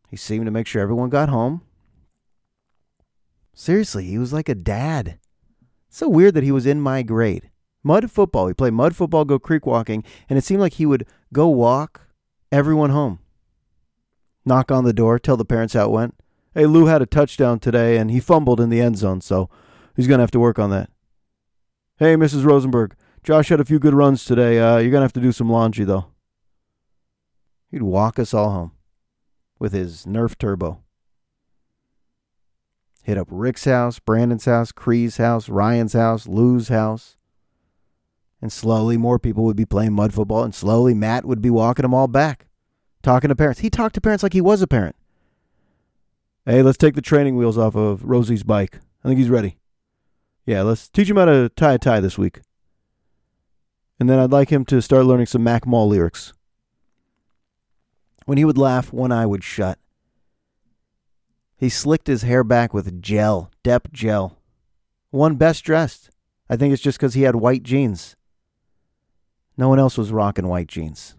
he 0.09 0.15
seemed 0.15 0.45
to 0.45 0.51
make 0.51 0.67
sure 0.67 0.81
everyone 0.81 1.09
got 1.09 1.29
home. 1.29 1.61
Seriously, 3.59 4.05
he 4.05 4.19
was 4.19 4.31
like 4.31 4.49
a 4.49 4.53
dad. 4.53 5.17
So 5.89 6.07
weird 6.07 6.35
that 6.35 6.43
he 6.43 6.51
was 6.51 6.67
in 6.67 6.79
my 6.79 7.01
grade. 7.01 7.49
Mud 7.83 8.11
football. 8.11 8.45
We 8.45 8.53
played 8.53 8.73
mud 8.73 8.95
football, 8.95 9.25
go 9.25 9.39
creek 9.39 9.65
walking, 9.65 10.03
and 10.29 10.37
it 10.37 10.43
seemed 10.43 10.61
like 10.61 10.73
he 10.73 10.85
would 10.85 11.07
go 11.33 11.47
walk 11.47 12.01
everyone 12.51 12.91
home. 12.91 13.17
Knock 14.45 14.71
on 14.71 14.83
the 14.83 14.93
door, 14.93 15.17
tell 15.17 15.37
the 15.37 15.43
parents 15.43 15.73
how 15.73 15.85
it 15.85 15.91
went. 15.91 16.13
Hey, 16.53 16.67
Lou 16.67 16.85
had 16.85 17.01
a 17.01 17.07
touchdown 17.07 17.57
today 17.57 17.97
and 17.97 18.11
he 18.11 18.19
fumbled 18.19 18.61
in 18.61 18.69
the 18.69 18.79
end 18.79 18.99
zone, 18.99 19.21
so 19.21 19.49
he's 19.95 20.07
going 20.07 20.19
to 20.19 20.23
have 20.23 20.31
to 20.31 20.39
work 20.39 20.59
on 20.59 20.69
that. 20.69 20.91
Hey, 21.97 22.15
Mrs. 22.15 22.45
Rosenberg, 22.45 22.95
Josh 23.23 23.49
had 23.49 23.59
a 23.59 23.65
few 23.65 23.79
good 23.79 23.95
runs 23.95 24.23
today. 24.23 24.59
Uh, 24.59 24.77
you're 24.77 24.91
going 24.91 25.01
to 25.01 25.05
have 25.05 25.13
to 25.13 25.19
do 25.19 25.31
some 25.31 25.49
laundry, 25.49 25.83
though. 25.83 26.05
He'd 27.71 27.81
walk 27.81 28.19
us 28.19 28.35
all 28.35 28.51
home 28.51 28.73
with 29.57 29.73
his 29.73 30.05
Nerf 30.05 30.37
Turbo. 30.37 30.83
Hit 33.07 33.17
up 33.17 33.29
Rick's 33.31 33.63
house, 33.63 33.99
Brandon's 33.99 34.43
house, 34.43 34.73
Cree's 34.73 35.15
house, 35.15 35.47
Ryan's 35.47 35.93
house, 35.93 36.27
Lou's 36.27 36.67
house. 36.67 37.15
And 38.41 38.51
slowly 38.51 38.97
more 38.97 39.17
people 39.17 39.45
would 39.45 39.55
be 39.55 39.65
playing 39.65 39.93
mud 39.93 40.13
football, 40.13 40.43
and 40.43 40.53
slowly 40.53 40.93
Matt 40.93 41.23
would 41.23 41.41
be 41.41 41.49
walking 41.49 41.83
them 41.83 41.93
all 41.93 42.09
back, 42.09 42.47
talking 43.01 43.29
to 43.29 43.35
parents. 43.35 43.61
He 43.61 43.69
talked 43.69 43.95
to 43.95 44.01
parents 44.01 44.23
like 44.23 44.33
he 44.33 44.41
was 44.41 44.61
a 44.61 44.67
parent. 44.67 44.97
Hey, 46.45 46.61
let's 46.61 46.77
take 46.77 46.95
the 46.95 47.01
training 47.01 47.37
wheels 47.37 47.57
off 47.57 47.77
of 47.77 48.03
Rosie's 48.03 48.43
bike. 48.43 48.81
I 49.05 49.07
think 49.07 49.19
he's 49.19 49.29
ready. 49.29 49.57
Yeah, 50.45 50.63
let's 50.63 50.89
teach 50.89 51.09
him 51.09 51.15
how 51.15 51.25
to 51.25 51.47
tie 51.55 51.75
a 51.75 51.79
tie 51.79 52.01
this 52.01 52.17
week. 52.17 52.41
And 54.01 54.09
then 54.09 54.19
I'd 54.19 54.33
like 54.33 54.49
him 54.49 54.65
to 54.65 54.81
start 54.81 55.05
learning 55.05 55.27
some 55.27 55.45
Mac 55.45 55.65
Mall 55.65 55.87
lyrics. 55.87 56.33
When 58.25 58.37
he 58.37 58.43
would 58.43 58.57
laugh, 58.57 58.91
one 58.91 59.13
eye 59.13 59.25
would 59.25 59.45
shut. 59.45 59.79
He 61.57 61.69
slicked 61.69 62.07
his 62.07 62.21
hair 62.21 62.43
back 62.43 62.73
with 62.73 63.01
gel, 63.01 63.51
Dep 63.63 63.91
gel. 63.91 64.37
One 65.09 65.35
best 65.35 65.63
dressed. 65.63 66.11
I 66.49 66.55
think 66.55 66.71
it's 66.71 66.81
just 66.81 66.97
because 66.99 67.15
he 67.15 67.23
had 67.23 67.35
white 67.35 67.63
jeans. 67.63 68.15
No 69.57 69.67
one 69.67 69.79
else 69.79 69.97
was 69.97 70.11
rocking 70.11 70.47
white 70.47 70.67
jeans. 70.67 71.15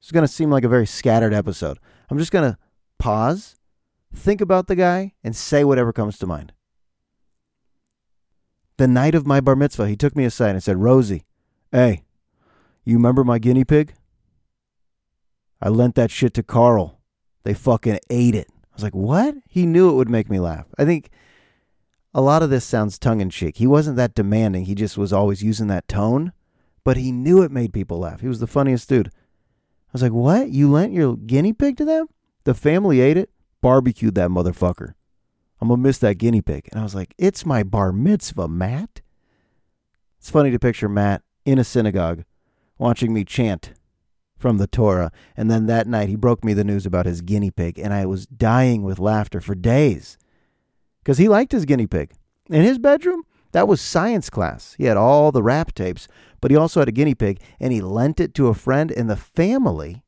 It's 0.00 0.12
going 0.12 0.26
to 0.26 0.32
seem 0.32 0.50
like 0.50 0.64
a 0.64 0.68
very 0.68 0.86
scattered 0.86 1.34
episode. 1.34 1.78
I'm 2.08 2.18
just 2.18 2.32
going 2.32 2.52
to 2.52 2.58
pause, 2.98 3.56
think 4.14 4.40
about 4.40 4.68
the 4.68 4.76
guy, 4.76 5.14
and 5.24 5.34
say 5.34 5.64
whatever 5.64 5.92
comes 5.92 6.18
to 6.18 6.26
mind. 6.26 6.52
The 8.76 8.88
night 8.88 9.14
of 9.14 9.26
my 9.26 9.40
bar 9.40 9.56
mitzvah, 9.56 9.88
he 9.88 9.96
took 9.96 10.16
me 10.16 10.24
aside 10.24 10.50
and 10.50 10.62
said, 10.62 10.76
Rosie, 10.76 11.24
hey, 11.72 12.04
you 12.84 12.94
remember 12.96 13.22
my 13.24 13.38
guinea 13.38 13.64
pig? 13.64 13.94
I 15.60 15.68
lent 15.68 15.94
that 15.96 16.10
shit 16.10 16.34
to 16.34 16.42
Carl. 16.42 17.00
They 17.44 17.54
fucking 17.54 17.98
ate 18.10 18.34
it. 18.34 18.48
I 18.72 18.74
was 18.74 18.82
like, 18.82 18.94
what? 18.94 19.34
He 19.48 19.66
knew 19.66 19.90
it 19.90 19.94
would 19.94 20.08
make 20.08 20.30
me 20.30 20.40
laugh. 20.40 20.66
I 20.78 20.84
think 20.84 21.10
a 22.14 22.20
lot 22.20 22.42
of 22.42 22.50
this 22.50 22.64
sounds 22.64 22.98
tongue 22.98 23.20
in 23.20 23.30
cheek. 23.30 23.56
He 23.56 23.66
wasn't 23.66 23.96
that 23.96 24.14
demanding. 24.14 24.64
He 24.64 24.74
just 24.74 24.96
was 24.96 25.12
always 25.12 25.42
using 25.42 25.66
that 25.68 25.88
tone 25.88 26.32
but 26.84 26.96
he 26.96 27.12
knew 27.12 27.42
it 27.42 27.52
made 27.52 27.72
people 27.72 27.98
laugh. 27.98 28.20
He 28.20 28.28
was 28.28 28.40
the 28.40 28.46
funniest 28.46 28.88
dude. 28.88 29.08
I 29.08 29.92
was 29.92 30.02
like, 30.02 30.12
what? 30.12 30.50
You 30.50 30.70
lent 30.70 30.92
your 30.92 31.16
guinea 31.16 31.52
pig 31.52 31.76
to 31.76 31.84
them? 31.84 32.06
The 32.44 32.54
family 32.54 33.00
ate 33.00 33.16
it, 33.16 33.30
barbecued 33.60 34.14
that 34.16 34.30
motherfucker. 34.30 34.94
I'm 35.60 35.68
going 35.68 35.78
to 35.78 35.82
miss 35.82 35.98
that 35.98 36.18
guinea 36.18 36.42
pig. 36.42 36.68
And 36.72 36.80
I 36.80 36.82
was 36.82 36.94
like, 36.94 37.14
it's 37.18 37.46
my 37.46 37.62
bar 37.62 37.92
mitzvah, 37.92 38.48
Matt. 38.48 39.00
It's 40.18 40.30
funny 40.30 40.50
to 40.50 40.58
picture 40.58 40.88
Matt 40.88 41.22
in 41.44 41.58
a 41.58 41.64
synagogue 41.64 42.24
watching 42.78 43.12
me 43.12 43.24
chant 43.24 43.74
from 44.42 44.58
the 44.58 44.66
Torah. 44.66 45.10
And 45.36 45.50
then 45.50 45.66
that 45.66 45.86
night, 45.86 46.10
he 46.10 46.16
broke 46.16 46.44
me 46.44 46.52
the 46.52 46.64
news 46.64 46.84
about 46.84 47.06
his 47.06 47.22
guinea 47.22 47.50
pig. 47.50 47.78
And 47.78 47.94
I 47.94 48.04
was 48.04 48.26
dying 48.26 48.82
with 48.82 48.98
laughter 48.98 49.40
for 49.40 49.54
days 49.54 50.18
because 51.02 51.16
he 51.16 51.28
liked 51.28 51.52
his 51.52 51.64
guinea 51.64 51.86
pig. 51.86 52.12
In 52.50 52.62
his 52.62 52.78
bedroom, 52.78 53.22
that 53.52 53.68
was 53.68 53.80
science 53.80 54.28
class. 54.28 54.74
He 54.76 54.84
had 54.84 54.96
all 54.96 55.30
the 55.30 55.42
rap 55.42 55.72
tapes, 55.72 56.08
but 56.40 56.50
he 56.50 56.56
also 56.56 56.80
had 56.80 56.88
a 56.88 56.92
guinea 56.92 57.14
pig, 57.14 57.40
and 57.60 57.72
he 57.72 57.80
lent 57.80 58.18
it 58.18 58.34
to 58.34 58.48
a 58.48 58.54
friend, 58.54 58.90
and 58.90 59.08
the 59.08 59.16
family 59.16 60.02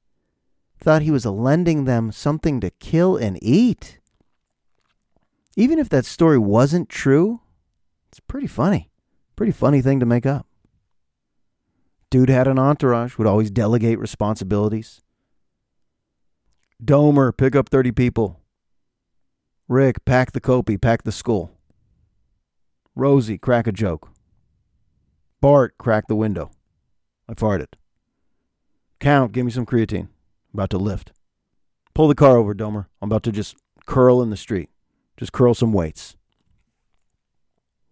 thought 0.81 1.03
he 1.03 1.11
was 1.11 1.25
lending 1.25 1.85
them 1.85 2.11
something 2.11 2.61
to 2.61 2.71
kill 2.71 3.17
and 3.17 3.39
eat. 3.43 4.01
Even 5.57 5.79
if 5.79 5.89
that 5.89 6.05
story 6.05 6.39
wasn't 6.39 6.89
true, 6.89 7.41
it's 8.11 8.21
pretty 8.21 8.49
funny. 8.49 8.91
Pretty 9.37 9.53
funny 9.53 9.81
thing 9.81 10.01
to 10.01 10.07
make 10.07 10.27
up. 10.27 10.47
Dude 12.15 12.29
had 12.29 12.47
an 12.47 12.61
entourage, 12.61 13.19
would 13.19 13.27
always 13.27 13.51
delegate 13.51 13.99
responsibilities. 13.99 15.01
Domer, 16.81 17.37
pick 17.37 17.57
up 17.57 17.69
30 17.69 17.91
people. 17.91 18.41
Rick, 19.67 20.05
pack 20.05 20.31
the 20.31 20.39
copy, 20.39 20.79
pack 20.79 21.03
the 21.03 21.11
Skoal. 21.11 21.51
Rosie, 22.95 23.37
crack 23.37 23.67
a 23.67 23.73
joke. 23.73 24.11
Bart, 25.41 25.77
crack 25.77 26.07
the 26.07 26.15
window. 26.15 26.53
I 27.29 27.35
farted. 27.35 27.73
Count, 29.01 29.33
give 29.33 29.45
me 29.45 29.51
some 29.51 29.67
creatine. 29.67 30.07
about 30.53 30.71
to 30.71 30.79
lift. 30.79 31.11
Pull 31.95 32.07
the 32.07 32.15
car 32.15 32.37
over, 32.37 32.55
Domer. 32.55 32.87
I'm 33.03 33.09
about 33.09 33.25
to 33.25 33.33
just 33.33 33.57
curl 33.87 34.23
in 34.23 34.31
the 34.31 34.37
street. 34.37 34.71
Just 35.17 35.33
curl 35.33 35.53
some 35.53 35.73
weights. 35.73 36.15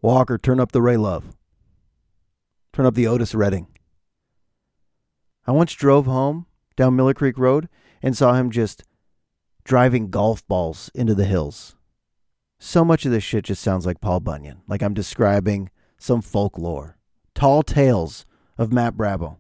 Walker, 0.01 0.39
turn 0.39 0.61
up 0.61 0.71
the 0.71 0.81
Ray 0.81 0.97
Luv. 0.97 1.35
Turn 2.73 2.87
up 2.87 2.95
the 2.95 3.09
Otis 3.09 3.35
Redding. 3.35 3.67
I 5.47 5.53
once 5.53 5.73
drove 5.73 6.07
home 6.07 6.47
down 6.77 6.97
Miller 6.97 7.15
Creek 7.15 7.37
Road 7.37 7.69
and 8.03 8.17
saw 8.17 8.35
him 8.35 8.51
just 8.51 8.85
driving 9.65 10.11
golf 10.11 10.47
balls 10.47 10.91
into 10.95 11.15
the 11.15 11.25
hills. 11.25 11.77
So 12.59 12.85
much 12.85 13.05
of 13.05 13.13
this 13.13 13.25
shit 13.25 13.45
just 13.45 13.63
sounds 13.63 13.87
like 13.87 14.01
Paul 14.01 14.21
Bunyan, 14.21 14.63
like 14.69 14.83
I'm 14.83 14.95
describing 14.95 15.71
some 15.99 16.23
folklore. 16.23 16.97
Tall 17.35 17.63
tales 17.63 18.25
of 18.57 18.73
Matt 18.73 18.95
Brabo. 18.95 19.39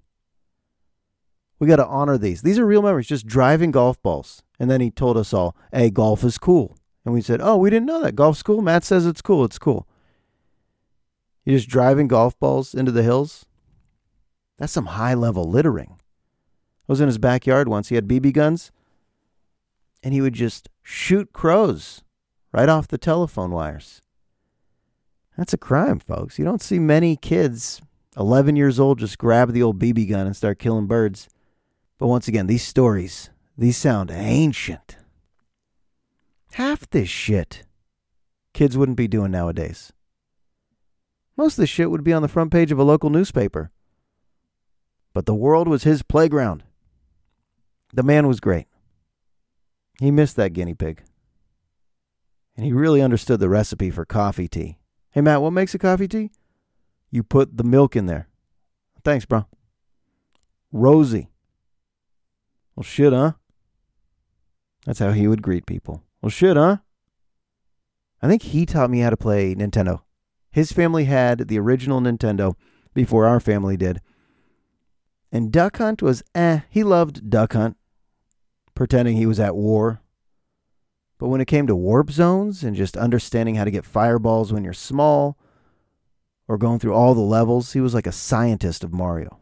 We 1.58 1.68
got 1.68 1.76
to 1.76 1.86
honor 1.86 2.18
these. 2.18 2.42
These 2.42 2.58
are 2.58 2.66
real 2.66 2.82
memories, 2.82 3.06
just 3.06 3.26
driving 3.26 3.70
golf 3.70 4.02
balls. 4.02 4.42
And 4.58 4.68
then 4.68 4.80
he 4.80 4.90
told 4.90 5.16
us 5.16 5.32
all, 5.32 5.56
hey, 5.72 5.90
golf 5.90 6.24
is 6.24 6.36
cool. 6.38 6.76
And 7.04 7.14
we 7.14 7.20
said, 7.20 7.40
oh, 7.40 7.56
we 7.56 7.70
didn't 7.70 7.86
know 7.86 8.00
that. 8.02 8.16
Golf's 8.16 8.42
cool. 8.42 8.62
Matt 8.62 8.82
says 8.82 9.06
it's 9.06 9.22
cool. 9.22 9.44
It's 9.44 9.58
cool. 9.58 9.86
You're 11.44 11.58
just 11.58 11.68
driving 11.68 12.08
golf 12.08 12.38
balls 12.38 12.74
into 12.74 12.90
the 12.90 13.02
hills? 13.02 13.46
That's 14.58 14.72
some 14.72 14.86
high 14.86 15.14
level 15.14 15.44
littering. 15.44 15.96
I 15.96 16.92
was 16.92 17.00
in 17.00 17.06
his 17.06 17.18
backyard 17.18 17.68
once. 17.68 17.88
He 17.88 17.94
had 17.94 18.08
BB 18.08 18.32
guns, 18.32 18.70
and 20.02 20.12
he 20.12 20.20
would 20.20 20.34
just 20.34 20.68
shoot 20.82 21.32
crows 21.32 22.02
right 22.52 22.68
off 22.68 22.88
the 22.88 22.98
telephone 22.98 23.50
wires. 23.50 24.02
That's 25.36 25.54
a 25.54 25.58
crime, 25.58 25.98
folks. 25.98 26.38
You 26.38 26.44
don't 26.44 26.62
see 26.62 26.78
many 26.78 27.16
kids, 27.16 27.80
11 28.16 28.56
years 28.56 28.78
old, 28.78 28.98
just 28.98 29.18
grab 29.18 29.52
the 29.52 29.62
old 29.62 29.78
BB 29.78 30.10
gun 30.10 30.26
and 30.26 30.36
start 30.36 30.58
killing 30.58 30.86
birds. 30.86 31.28
But 31.98 32.08
once 32.08 32.28
again, 32.28 32.46
these 32.46 32.62
stories, 32.62 33.30
these 33.56 33.76
sound 33.76 34.10
ancient. 34.10 34.96
Half 36.52 36.90
this 36.90 37.08
shit 37.08 37.64
kids 38.52 38.76
wouldn't 38.76 38.98
be 38.98 39.08
doing 39.08 39.30
nowadays. 39.30 39.92
Most 41.36 41.54
of 41.54 41.62
this 41.62 41.70
shit 41.70 41.90
would 41.90 42.04
be 42.04 42.12
on 42.12 42.22
the 42.22 42.28
front 42.28 42.52
page 42.52 42.70
of 42.70 42.78
a 42.78 42.84
local 42.84 43.10
newspaper. 43.10 43.70
But 45.12 45.26
the 45.26 45.34
world 45.34 45.68
was 45.68 45.84
his 45.84 46.02
playground. 46.02 46.64
The 47.92 48.02
man 48.02 48.26
was 48.26 48.40
great. 48.40 48.66
He 50.00 50.10
missed 50.10 50.36
that 50.36 50.52
guinea 50.52 50.74
pig. 50.74 51.02
And 52.56 52.64
he 52.66 52.72
really 52.72 53.02
understood 53.02 53.40
the 53.40 53.48
recipe 53.48 53.90
for 53.90 54.04
coffee 54.04 54.48
tea. 54.48 54.78
Hey, 55.10 55.20
Matt, 55.20 55.42
what 55.42 55.52
makes 55.52 55.74
a 55.74 55.78
coffee 55.78 56.08
tea? 56.08 56.30
You 57.10 57.22
put 57.22 57.56
the 57.56 57.64
milk 57.64 57.94
in 57.94 58.06
there. 58.06 58.28
Thanks, 59.04 59.26
bro. 59.26 59.46
Rosie. 60.70 61.28
Well, 62.74 62.84
shit, 62.84 63.12
huh? 63.12 63.32
That's 64.86 64.98
how 64.98 65.12
he 65.12 65.28
would 65.28 65.42
greet 65.42 65.66
people. 65.66 66.02
Well, 66.22 66.30
shit, 66.30 66.56
huh? 66.56 66.78
I 68.22 68.28
think 68.28 68.42
he 68.42 68.64
taught 68.64 68.90
me 68.90 69.00
how 69.00 69.10
to 69.10 69.16
play 69.16 69.54
Nintendo. 69.54 70.02
His 70.50 70.72
family 70.72 71.04
had 71.04 71.48
the 71.48 71.58
original 71.58 72.00
Nintendo 72.00 72.54
before 72.94 73.26
our 73.26 73.40
family 73.40 73.76
did. 73.76 74.00
And 75.32 75.50
Duck 75.50 75.78
Hunt 75.78 76.02
was 76.02 76.22
eh. 76.34 76.60
He 76.68 76.84
loved 76.84 77.30
Duck 77.30 77.54
Hunt, 77.54 77.76
pretending 78.74 79.16
he 79.16 79.26
was 79.26 79.40
at 79.40 79.56
war. 79.56 80.02
But 81.18 81.28
when 81.28 81.40
it 81.40 81.46
came 81.46 81.66
to 81.66 81.74
warp 81.74 82.10
zones 82.10 82.62
and 82.62 82.76
just 82.76 82.96
understanding 82.96 83.54
how 83.54 83.64
to 83.64 83.70
get 83.70 83.84
fireballs 83.84 84.52
when 84.52 84.62
you're 84.62 84.74
small 84.74 85.38
or 86.46 86.58
going 86.58 86.78
through 86.78 86.94
all 86.94 87.14
the 87.14 87.20
levels, 87.20 87.72
he 87.72 87.80
was 87.80 87.94
like 87.94 88.06
a 88.06 88.12
scientist 88.12 88.84
of 88.84 88.92
Mario. 88.92 89.38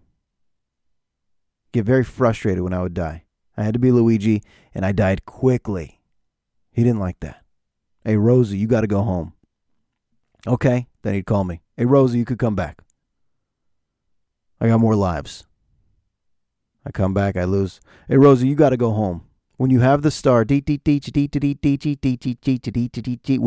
Get 1.72 1.84
very 1.84 2.04
frustrated 2.04 2.62
when 2.62 2.72
I 2.72 2.82
would 2.82 2.94
die. 2.94 3.24
I 3.56 3.64
had 3.64 3.74
to 3.74 3.80
be 3.80 3.90
Luigi, 3.90 4.42
and 4.74 4.86
I 4.86 4.92
died 4.92 5.24
quickly. 5.24 6.00
He 6.70 6.84
didn't 6.84 7.00
like 7.00 7.18
that. 7.20 7.42
Hey, 8.04 8.16
Rosie, 8.16 8.58
you 8.58 8.66
got 8.66 8.82
to 8.82 8.86
go 8.86 9.02
home. 9.02 9.32
Okay. 10.46 10.86
Then 11.02 11.14
he'd 11.14 11.26
call 11.26 11.44
me. 11.44 11.62
Hey, 11.76 11.86
Rosie, 11.86 12.18
you 12.18 12.24
could 12.24 12.38
come 12.38 12.54
back. 12.54 12.82
I 14.60 14.68
got 14.68 14.80
more 14.80 14.94
lives. 14.94 15.46
I 16.84 16.90
come 16.90 17.12
back, 17.12 17.36
I 17.36 17.44
lose. 17.44 17.80
Hey, 18.08 18.16
Rosie, 18.16 18.48
you 18.48 18.54
got 18.54 18.70
to 18.70 18.76
go 18.76 18.92
home. 18.92 19.26
When 19.56 19.70
you 19.70 19.80
have 19.80 20.00
the 20.00 20.10
star, 20.10 20.44
when 20.46 20.64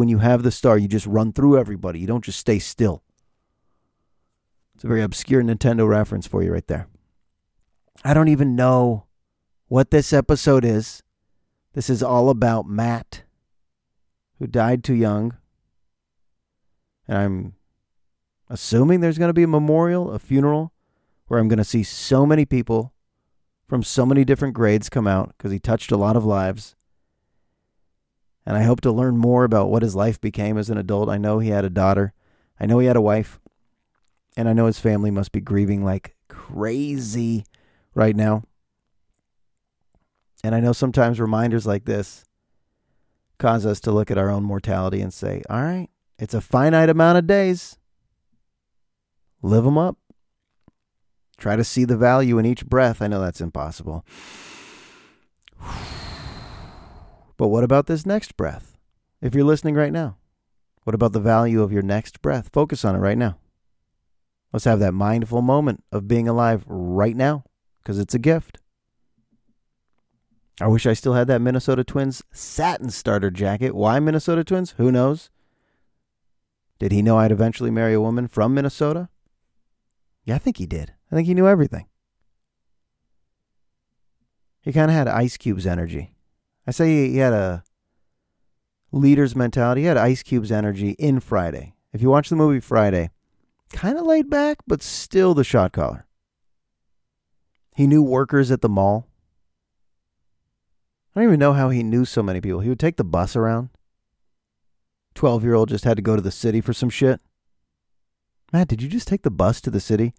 you 0.09 0.17
have 0.19 0.43
the 0.43 0.51
star, 0.51 0.77
you 0.77 0.87
just 0.87 1.07
run 1.07 1.33
through 1.33 1.57
everybody. 1.57 1.99
You 1.99 2.05
don't 2.05 2.23
just 2.23 2.39
stay 2.39 2.59
still. 2.59 3.01
It's 4.75 4.83
a 4.83 4.87
very 4.87 5.01
obscure 5.01 5.41
Nintendo 5.41 5.87
reference 5.87 6.27
for 6.27 6.43
you 6.43 6.53
right 6.53 6.67
there. 6.67 6.87
I 8.03 8.13
don't 8.13 8.27
even 8.27 8.55
know 8.55 9.05
what 9.67 9.89
this 9.89 10.13
episode 10.13 10.63
is. 10.63 11.01
This 11.73 11.89
is 11.89 12.03
all 12.03 12.29
about 12.29 12.67
Matt, 12.67 13.23
who 14.37 14.45
died 14.45 14.83
too 14.83 14.93
young. 14.93 15.35
And 17.07 17.17
I'm 17.17 17.53
assuming 18.49 18.99
there's 18.99 19.17
going 19.17 19.29
to 19.29 19.33
be 19.33 19.43
a 19.43 19.47
memorial, 19.47 20.11
a 20.11 20.19
funeral, 20.19 20.73
where 21.27 21.39
I'm 21.39 21.47
going 21.47 21.57
to 21.57 21.63
see 21.63 21.81
so 21.81 22.27
many 22.27 22.45
people 22.45 22.93
from 23.73 23.81
so 23.81 24.05
many 24.05 24.23
different 24.23 24.53
grades 24.53 24.87
come 24.87 25.07
out 25.07 25.29
because 25.29 25.51
he 25.51 25.57
touched 25.57 25.91
a 25.91 25.97
lot 25.97 26.15
of 26.15 26.23
lives. 26.23 26.75
And 28.45 28.55
I 28.55 28.61
hope 28.61 28.81
to 28.81 28.91
learn 28.91 29.17
more 29.17 29.45
about 29.45 29.71
what 29.71 29.81
his 29.81 29.95
life 29.95 30.21
became 30.21 30.59
as 30.59 30.69
an 30.69 30.77
adult. 30.77 31.09
I 31.09 31.17
know 31.17 31.39
he 31.39 31.49
had 31.49 31.65
a 31.65 31.71
daughter. 31.71 32.13
I 32.59 32.67
know 32.67 32.77
he 32.77 32.85
had 32.85 32.95
a 32.95 33.01
wife. 33.01 33.39
And 34.37 34.47
I 34.47 34.53
know 34.53 34.67
his 34.67 34.77
family 34.77 35.09
must 35.09 35.31
be 35.31 35.41
grieving 35.41 35.83
like 35.83 36.15
crazy 36.27 37.45
right 37.95 38.15
now. 38.15 38.43
And 40.43 40.53
I 40.53 40.59
know 40.59 40.71
sometimes 40.71 41.19
reminders 41.19 41.65
like 41.65 41.85
this 41.85 42.25
cause 43.39 43.65
us 43.65 43.79
to 43.79 43.91
look 43.91 44.11
at 44.11 44.19
our 44.19 44.29
own 44.29 44.43
mortality 44.43 45.01
and 45.01 45.11
say, 45.11 45.41
all 45.49 45.63
right, 45.63 45.89
it's 46.19 46.35
a 46.35 46.41
finite 46.41 46.89
amount 46.89 47.17
of 47.17 47.25
days. 47.25 47.79
Live 49.41 49.63
them 49.63 49.79
up. 49.79 49.97
Try 51.37 51.55
to 51.55 51.63
see 51.63 51.85
the 51.85 51.97
value 51.97 52.37
in 52.37 52.45
each 52.45 52.65
breath. 52.65 53.01
I 53.01 53.07
know 53.07 53.19
that's 53.19 53.41
impossible. 53.41 54.05
But 57.37 57.47
what 57.47 57.63
about 57.63 57.87
this 57.87 58.05
next 58.05 58.37
breath? 58.37 58.77
If 59.21 59.33
you're 59.33 59.43
listening 59.43 59.75
right 59.75 59.91
now, 59.91 60.17
what 60.83 60.93
about 60.93 61.13
the 61.13 61.19
value 61.19 61.61
of 61.61 61.71
your 61.71 61.81
next 61.81 62.21
breath? 62.21 62.49
Focus 62.53 62.85
on 62.85 62.95
it 62.95 62.99
right 62.99 63.17
now. 63.17 63.37
Let's 64.51 64.65
have 64.65 64.79
that 64.79 64.93
mindful 64.93 65.41
moment 65.41 65.83
of 65.91 66.07
being 66.07 66.27
alive 66.27 66.63
right 66.67 67.15
now 67.15 67.43
because 67.81 67.97
it's 67.97 68.13
a 68.13 68.19
gift. 68.19 68.59
I 70.61 70.67
wish 70.67 70.85
I 70.85 70.93
still 70.93 71.13
had 71.13 71.27
that 71.27 71.41
Minnesota 71.41 71.83
Twins 71.83 72.21
satin 72.31 72.91
starter 72.91 73.31
jacket. 73.31 73.73
Why 73.73 73.99
Minnesota 73.99 74.43
Twins? 74.43 74.75
Who 74.77 74.91
knows? 74.91 75.31
Did 76.77 76.91
he 76.91 77.01
know 77.01 77.17
I'd 77.17 77.31
eventually 77.31 77.71
marry 77.71 77.93
a 77.93 78.01
woman 78.01 78.27
from 78.27 78.53
Minnesota? 78.53 79.09
Yeah, 80.25 80.35
I 80.35 80.37
think 80.37 80.57
he 80.57 80.65
did. 80.65 80.93
I 81.13 81.15
think 81.15 81.27
he 81.27 81.35
knew 81.35 81.47
everything. 81.47 81.85
He 84.63 84.73
kind 84.73 84.89
of 84.89 84.97
had 84.97 85.07
Ice 85.07 85.37
Cube's 85.37 85.67
energy. 85.67 86.15
I 86.65 86.71
say 86.71 87.07
he 87.07 87.17
had 87.17 87.33
a 87.33 87.63
leader's 88.91 89.35
mentality. 89.35 89.81
He 89.81 89.87
had 89.87 89.95
Ice 89.95 90.23
Cube's 90.23 90.51
energy 90.51 90.95
in 90.97 91.19
Friday. 91.19 91.75
If 91.91 92.01
you 92.01 92.09
watch 92.09 92.29
the 92.29 92.35
movie 92.35 92.59
Friday, 92.59 93.11
kind 93.71 93.99
of 93.99 94.07
laid 94.07 94.27
back, 94.27 94.57
but 94.65 94.81
still 94.81 95.35
the 95.35 95.43
shot 95.43 95.71
caller. 95.71 96.07
He 97.75 97.85
knew 97.85 98.01
workers 98.01 98.49
at 98.49 98.61
the 98.61 98.69
mall. 98.69 99.05
I 101.15 101.19
don't 101.19 101.29
even 101.29 101.39
know 101.39 101.53
how 101.53 101.69
he 101.69 101.83
knew 101.83 102.05
so 102.05 102.23
many 102.23 102.41
people. 102.41 102.61
He 102.61 102.69
would 102.69 102.79
take 102.79 102.97
the 102.97 103.03
bus 103.03 103.35
around. 103.35 103.69
12 105.13 105.43
year 105.43 105.53
old 105.53 105.69
just 105.69 105.83
had 105.83 105.97
to 105.97 106.01
go 106.01 106.15
to 106.15 106.23
the 106.23 106.31
city 106.31 106.59
for 106.59 106.73
some 106.73 106.89
shit. 106.89 107.21
Matt, 108.51 108.67
did 108.67 108.81
you 108.81 108.89
just 108.89 109.07
take 109.07 109.21
the 109.21 109.29
bus 109.29 109.61
to 109.61 109.69
the 109.69 109.79
city? 109.79 110.15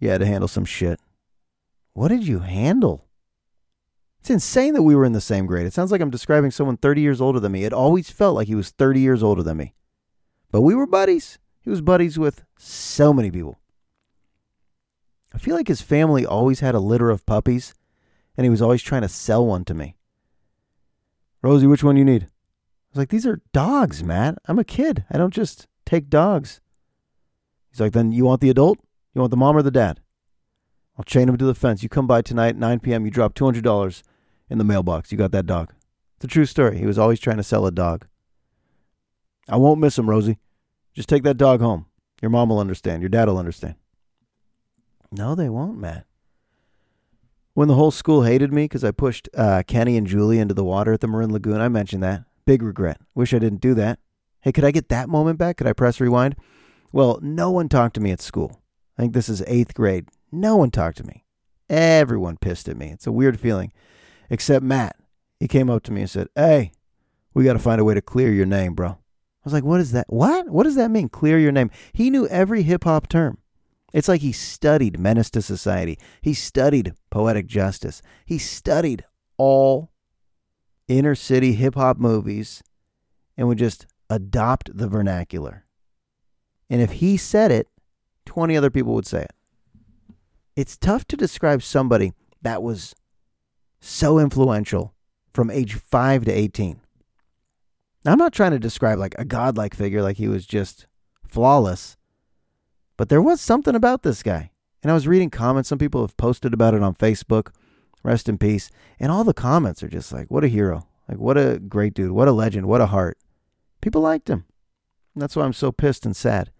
You 0.00 0.08
had 0.08 0.20
to 0.20 0.26
handle 0.26 0.48
some 0.48 0.64
shit. 0.64 0.98
What 1.92 2.08
did 2.08 2.26
you 2.26 2.40
handle? 2.40 3.06
It's 4.20 4.30
insane 4.30 4.74
that 4.74 4.82
we 4.82 4.94
were 4.94 5.04
in 5.04 5.12
the 5.12 5.20
same 5.20 5.46
grade. 5.46 5.66
It 5.66 5.72
sounds 5.72 5.92
like 5.92 6.00
I'm 6.00 6.10
describing 6.10 6.50
someone 6.50 6.76
30 6.76 7.00
years 7.00 7.20
older 7.20 7.40
than 7.40 7.52
me. 7.52 7.64
It 7.64 7.72
always 7.72 8.10
felt 8.10 8.34
like 8.34 8.48
he 8.48 8.54
was 8.54 8.70
30 8.70 9.00
years 9.00 9.22
older 9.22 9.42
than 9.42 9.56
me. 9.56 9.74
But 10.50 10.62
we 10.62 10.74
were 10.74 10.86
buddies. 10.86 11.38
He 11.60 11.70
was 11.70 11.80
buddies 11.80 12.18
with 12.18 12.44
so 12.58 13.12
many 13.12 13.30
people. 13.30 13.60
I 15.34 15.38
feel 15.38 15.54
like 15.54 15.68
his 15.68 15.82
family 15.82 16.26
always 16.26 16.60
had 16.60 16.74
a 16.74 16.80
litter 16.80 17.10
of 17.10 17.24
puppies, 17.24 17.74
and 18.36 18.44
he 18.44 18.50
was 18.50 18.62
always 18.62 18.82
trying 18.82 19.02
to 19.02 19.08
sell 19.08 19.46
one 19.46 19.64
to 19.66 19.74
me. 19.74 19.96
Rosie, 21.42 21.66
which 21.66 21.84
one 21.84 21.96
you 21.96 22.04
need? 22.04 22.24
I 22.24 22.26
was 22.92 22.98
like, 22.98 23.08
these 23.10 23.26
are 23.26 23.42
dogs, 23.52 24.02
Matt. 24.02 24.38
I'm 24.46 24.58
a 24.58 24.64
kid. 24.64 25.04
I 25.10 25.18
don't 25.18 25.32
just 25.32 25.66
take 25.86 26.10
dogs. 26.10 26.60
He's 27.70 27.80
like, 27.80 27.92
then 27.92 28.12
you 28.12 28.24
want 28.24 28.40
the 28.40 28.50
adult? 28.50 28.78
You 29.14 29.20
want 29.20 29.30
the 29.30 29.36
mom 29.36 29.56
or 29.56 29.62
the 29.62 29.70
dad? 29.70 30.00
I'll 30.96 31.04
chain 31.04 31.28
him 31.28 31.36
to 31.36 31.44
the 31.44 31.54
fence. 31.54 31.82
You 31.82 31.88
come 31.88 32.06
by 32.06 32.22
tonight, 32.22 32.56
9 32.56 32.80
p.m., 32.80 33.04
you 33.04 33.10
drop 33.10 33.34
$200 33.34 34.02
in 34.48 34.58
the 34.58 34.64
mailbox. 34.64 35.10
You 35.10 35.18
got 35.18 35.32
that 35.32 35.46
dog. 35.46 35.72
It's 36.16 36.26
a 36.26 36.28
true 36.28 36.44
story. 36.44 36.78
He 36.78 36.86
was 36.86 36.98
always 36.98 37.18
trying 37.18 37.38
to 37.38 37.42
sell 37.42 37.66
a 37.66 37.70
dog. 37.70 38.06
I 39.48 39.56
won't 39.56 39.80
miss 39.80 39.98
him, 39.98 40.10
Rosie. 40.10 40.38
Just 40.92 41.08
take 41.08 41.22
that 41.22 41.36
dog 41.38 41.60
home. 41.60 41.86
Your 42.20 42.30
mom 42.30 42.50
will 42.50 42.58
understand. 42.58 43.02
Your 43.02 43.08
dad 43.08 43.28
will 43.28 43.38
understand. 43.38 43.76
No, 45.10 45.34
they 45.34 45.48
won't, 45.48 45.78
Matt. 45.78 46.06
When 47.54 47.68
the 47.68 47.74
whole 47.74 47.90
school 47.90 48.22
hated 48.22 48.52
me 48.52 48.64
because 48.64 48.84
I 48.84 48.90
pushed 48.90 49.28
uh, 49.36 49.62
Kenny 49.66 49.96
and 49.96 50.06
Julie 50.06 50.38
into 50.38 50.54
the 50.54 50.64
water 50.64 50.92
at 50.92 51.00
the 51.00 51.08
Marin 51.08 51.32
Lagoon, 51.32 51.60
I 51.60 51.68
mentioned 51.68 52.02
that. 52.02 52.24
Big 52.44 52.62
regret. 52.62 53.00
Wish 53.14 53.34
I 53.34 53.38
didn't 53.38 53.60
do 53.60 53.74
that. 53.74 53.98
Hey, 54.40 54.52
could 54.52 54.64
I 54.64 54.70
get 54.70 54.88
that 54.90 55.08
moment 55.08 55.38
back? 55.38 55.56
Could 55.56 55.66
I 55.66 55.72
press 55.72 56.00
rewind? 56.00 56.36
Well, 56.92 57.18
no 57.22 57.50
one 57.50 57.68
talked 57.68 57.94
to 57.94 58.00
me 58.00 58.12
at 58.12 58.20
school. 58.20 58.60
I 59.00 59.02
think 59.04 59.14
this 59.14 59.30
is 59.30 59.42
eighth 59.46 59.72
grade. 59.72 60.10
No 60.30 60.56
one 60.56 60.70
talked 60.70 60.98
to 60.98 61.06
me. 61.06 61.24
Everyone 61.70 62.36
pissed 62.36 62.68
at 62.68 62.76
me. 62.76 62.88
It's 62.90 63.06
a 63.06 63.12
weird 63.12 63.40
feeling. 63.40 63.72
Except 64.28 64.62
Matt. 64.62 64.94
He 65.38 65.48
came 65.48 65.70
up 65.70 65.82
to 65.84 65.92
me 65.92 66.02
and 66.02 66.10
said, 66.10 66.28
Hey, 66.36 66.72
we 67.32 67.44
got 67.44 67.54
to 67.54 67.58
find 67.58 67.80
a 67.80 67.84
way 67.84 67.94
to 67.94 68.02
clear 68.02 68.30
your 68.30 68.44
name, 68.44 68.74
bro. 68.74 68.88
I 68.88 68.98
was 69.42 69.54
like, 69.54 69.64
What 69.64 69.80
is 69.80 69.92
that? 69.92 70.04
What? 70.10 70.50
What 70.50 70.64
does 70.64 70.74
that 70.74 70.90
mean? 70.90 71.08
Clear 71.08 71.38
your 71.38 71.50
name. 71.50 71.70
He 71.94 72.10
knew 72.10 72.26
every 72.26 72.62
hip 72.62 72.84
hop 72.84 73.08
term. 73.08 73.38
It's 73.94 74.06
like 74.06 74.20
he 74.20 74.32
studied 74.32 75.00
Menace 75.00 75.30
to 75.30 75.40
Society. 75.40 75.98
He 76.20 76.34
studied 76.34 76.92
Poetic 77.10 77.46
Justice. 77.46 78.02
He 78.26 78.36
studied 78.36 79.06
all 79.38 79.92
inner 80.88 81.14
city 81.14 81.54
hip 81.54 81.74
hop 81.74 81.96
movies 81.96 82.62
and 83.38 83.48
would 83.48 83.56
just 83.56 83.86
adopt 84.10 84.76
the 84.76 84.88
vernacular. 84.88 85.64
And 86.68 86.82
if 86.82 86.92
he 86.92 87.16
said 87.16 87.50
it, 87.50 87.66
20 88.30 88.56
other 88.56 88.70
people 88.70 88.94
would 88.94 89.08
say 89.08 89.22
it. 89.22 89.32
It's 90.54 90.76
tough 90.76 91.04
to 91.08 91.16
describe 91.16 91.64
somebody 91.64 92.12
that 92.42 92.62
was 92.62 92.94
so 93.80 94.20
influential 94.20 94.94
from 95.34 95.50
age 95.50 95.74
5 95.74 96.26
to 96.26 96.30
18. 96.30 96.80
Now, 98.04 98.12
I'm 98.12 98.18
not 98.18 98.32
trying 98.32 98.52
to 98.52 98.60
describe 98.60 99.00
like 99.00 99.16
a 99.18 99.24
godlike 99.24 99.74
figure 99.74 100.00
like 100.00 100.18
he 100.18 100.28
was 100.28 100.46
just 100.46 100.86
flawless, 101.26 101.96
but 102.96 103.08
there 103.08 103.20
was 103.20 103.40
something 103.40 103.74
about 103.74 104.04
this 104.04 104.22
guy. 104.22 104.52
And 104.80 104.92
I 104.92 104.94
was 104.94 105.08
reading 105.08 105.30
comments. 105.30 105.68
Some 105.68 105.78
people 105.78 106.02
have 106.02 106.16
posted 106.16 106.54
about 106.54 106.74
it 106.74 106.84
on 106.84 106.94
Facebook. 106.94 107.52
Rest 108.04 108.28
in 108.28 108.38
peace. 108.38 108.70
And 109.00 109.10
all 109.10 109.24
the 109.24 109.34
comments 109.34 109.82
are 109.82 109.88
just 109.88 110.12
like, 110.12 110.30
what 110.30 110.44
a 110.44 110.48
hero. 110.48 110.86
Like, 111.08 111.18
what 111.18 111.36
a 111.36 111.58
great 111.58 111.94
dude. 111.94 112.12
What 112.12 112.28
a 112.28 112.32
legend. 112.32 112.66
What 112.66 112.80
a 112.80 112.86
heart. 112.86 113.18
People 113.80 114.02
liked 114.02 114.30
him. 114.30 114.44
That's 115.16 115.34
why 115.34 115.44
I'm 115.44 115.52
so 115.52 115.72
pissed 115.72 116.06
and 116.06 116.14
sad 116.14 116.52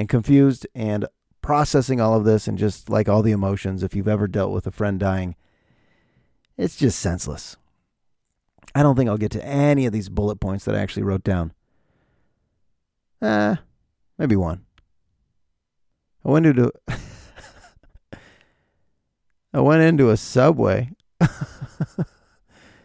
and 0.00 0.08
confused 0.08 0.66
and 0.74 1.06
processing 1.42 2.00
all 2.00 2.16
of 2.16 2.24
this 2.24 2.48
and 2.48 2.56
just 2.56 2.88
like 2.88 3.06
all 3.06 3.20
the 3.20 3.32
emotions. 3.32 3.82
If 3.82 3.94
you've 3.94 4.08
ever 4.08 4.26
dealt 4.26 4.50
with 4.50 4.66
a 4.66 4.70
friend 4.70 4.98
dying, 4.98 5.36
it's 6.56 6.74
just 6.74 6.98
senseless. 6.98 7.58
I 8.74 8.82
don't 8.82 8.96
think 8.96 9.10
I'll 9.10 9.18
get 9.18 9.32
to 9.32 9.44
any 9.44 9.84
of 9.84 9.92
these 9.92 10.08
bullet 10.08 10.36
points 10.36 10.64
that 10.64 10.74
I 10.74 10.78
actually 10.78 11.02
wrote 11.02 11.22
down. 11.22 11.52
Uh, 13.20 13.56
maybe 14.16 14.36
one. 14.36 14.64
I 16.24 16.30
went 16.30 16.46
into 16.46 16.72
I 19.52 19.60
went 19.60 19.82
into 19.82 20.08
a 20.08 20.16
subway. 20.16 20.92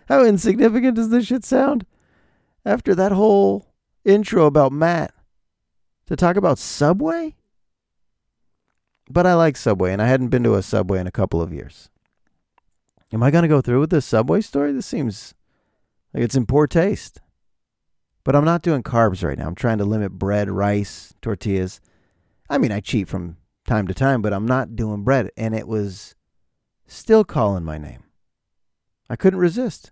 How 0.09 0.25
insignificant 0.25 0.97
does 0.97 1.11
this 1.11 1.27
shit 1.27 1.45
sound? 1.45 1.85
After 2.65 2.93
that 2.93 3.13
whole 3.13 3.67
intro 4.03 4.47
about 4.47 4.73
Matt 4.73 5.14
to 6.07 6.15
talk 6.15 6.35
about 6.35 6.59
Subway? 6.59 7.35
But 9.09 9.27
I 9.27 9.33
like 9.35 9.57
Subway 9.57 9.93
and 9.93 10.01
I 10.01 10.07
hadn't 10.07 10.29
been 10.29 10.43
to 10.43 10.55
a 10.55 10.63
Subway 10.63 10.99
in 10.99 11.07
a 11.07 11.11
couple 11.11 11.41
of 11.41 11.53
years. 11.53 11.89
Am 13.13 13.21
I 13.21 13.31
going 13.31 13.43
to 13.43 13.47
go 13.47 13.61
through 13.61 13.79
with 13.79 13.91
this 13.91 14.05
Subway 14.05 14.41
story? 14.41 14.71
This 14.71 14.85
seems 14.85 15.35
like 16.13 16.23
it's 16.23 16.35
in 16.35 16.45
poor 16.45 16.67
taste. 16.67 17.21
But 18.23 18.35
I'm 18.35 18.45
not 18.45 18.63
doing 18.63 18.81
carbs 18.81 19.23
right 19.23 19.37
now. 19.37 19.47
I'm 19.47 19.55
trying 19.55 19.77
to 19.77 19.85
limit 19.85 20.13
bread, 20.13 20.49
rice, 20.49 21.13
tortillas. 21.21 21.79
I 22.49 22.57
mean, 22.57 22.71
I 22.71 22.79
cheat 22.79 23.07
from 23.07 23.37
time 23.67 23.87
to 23.87 23.93
time, 23.93 24.21
but 24.23 24.33
I'm 24.33 24.47
not 24.47 24.75
doing 24.75 25.03
bread. 25.03 25.29
And 25.37 25.53
it 25.53 25.67
was 25.67 26.15
still 26.87 27.23
calling 27.23 27.63
my 27.63 27.77
name. 27.77 28.03
I 29.09 29.15
couldn't 29.15 29.39
resist. 29.39 29.91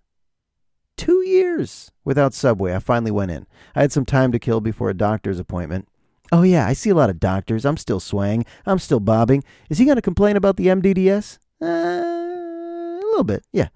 Two 0.98 1.24
years 1.28 1.92
without 2.04 2.34
Subway. 2.34 2.76
I 2.76 2.80
finally 2.80 3.12
went 3.12 3.32
in. 3.32 3.46
I 3.76 3.82
had 3.82 3.92
some 3.92 4.06
time 4.06 4.32
to 4.32 4.40
kill 4.40 4.62
before 4.62 4.90
a 4.90 4.96
doctor's 4.96 5.40
appointment. 5.40 5.88
Oh, 6.34 6.42
yeah, 6.42 6.68
I 6.68 6.74
see 6.74 6.90
a 6.90 6.96
lot 6.96 7.10
of 7.10 7.20
doctors. 7.20 7.64
I'm 7.64 7.78
still 7.78 8.00
swaying. 8.00 8.46
I'm 8.66 8.80
still 8.80 9.00
bobbing. 9.00 9.44
Is 9.70 9.78
he 9.78 9.86
going 9.86 9.98
to 9.98 10.02
complain 10.02 10.36
about 10.36 10.58
the 10.58 10.68
MDDS? 10.68 11.38
Uh, 11.62 11.66
a 11.66 13.00
little 13.04 13.24
bit, 13.24 13.46
yeah. 13.52 13.70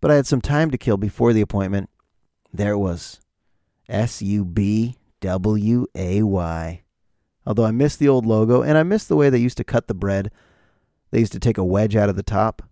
But 0.00 0.10
I 0.10 0.16
had 0.16 0.26
some 0.26 0.40
time 0.40 0.70
to 0.72 0.78
kill 0.78 0.96
before 0.96 1.32
the 1.32 1.40
appointment. 1.40 1.88
There 2.52 2.72
it 2.72 2.78
was 2.78 3.20
S 3.88 4.20
U 4.20 4.44
B 4.44 4.96
W 5.20 5.86
A 5.94 6.22
Y. 6.22 6.82
Although 7.46 7.64
I 7.64 7.70
miss 7.70 7.96
the 7.96 8.08
old 8.08 8.26
logo 8.26 8.62
and 8.62 8.76
I 8.76 8.82
miss 8.82 9.04
the 9.04 9.16
way 9.16 9.30
they 9.30 9.38
used 9.38 9.56
to 9.58 9.64
cut 9.64 9.86
the 9.86 9.94
bread 9.94 10.30
they 11.12 11.20
used 11.20 11.32
to 11.32 11.38
take 11.38 11.58
a 11.58 11.64
wedge 11.64 11.94
out 11.94 12.08
of 12.08 12.16
the 12.16 12.22
top. 12.22 12.62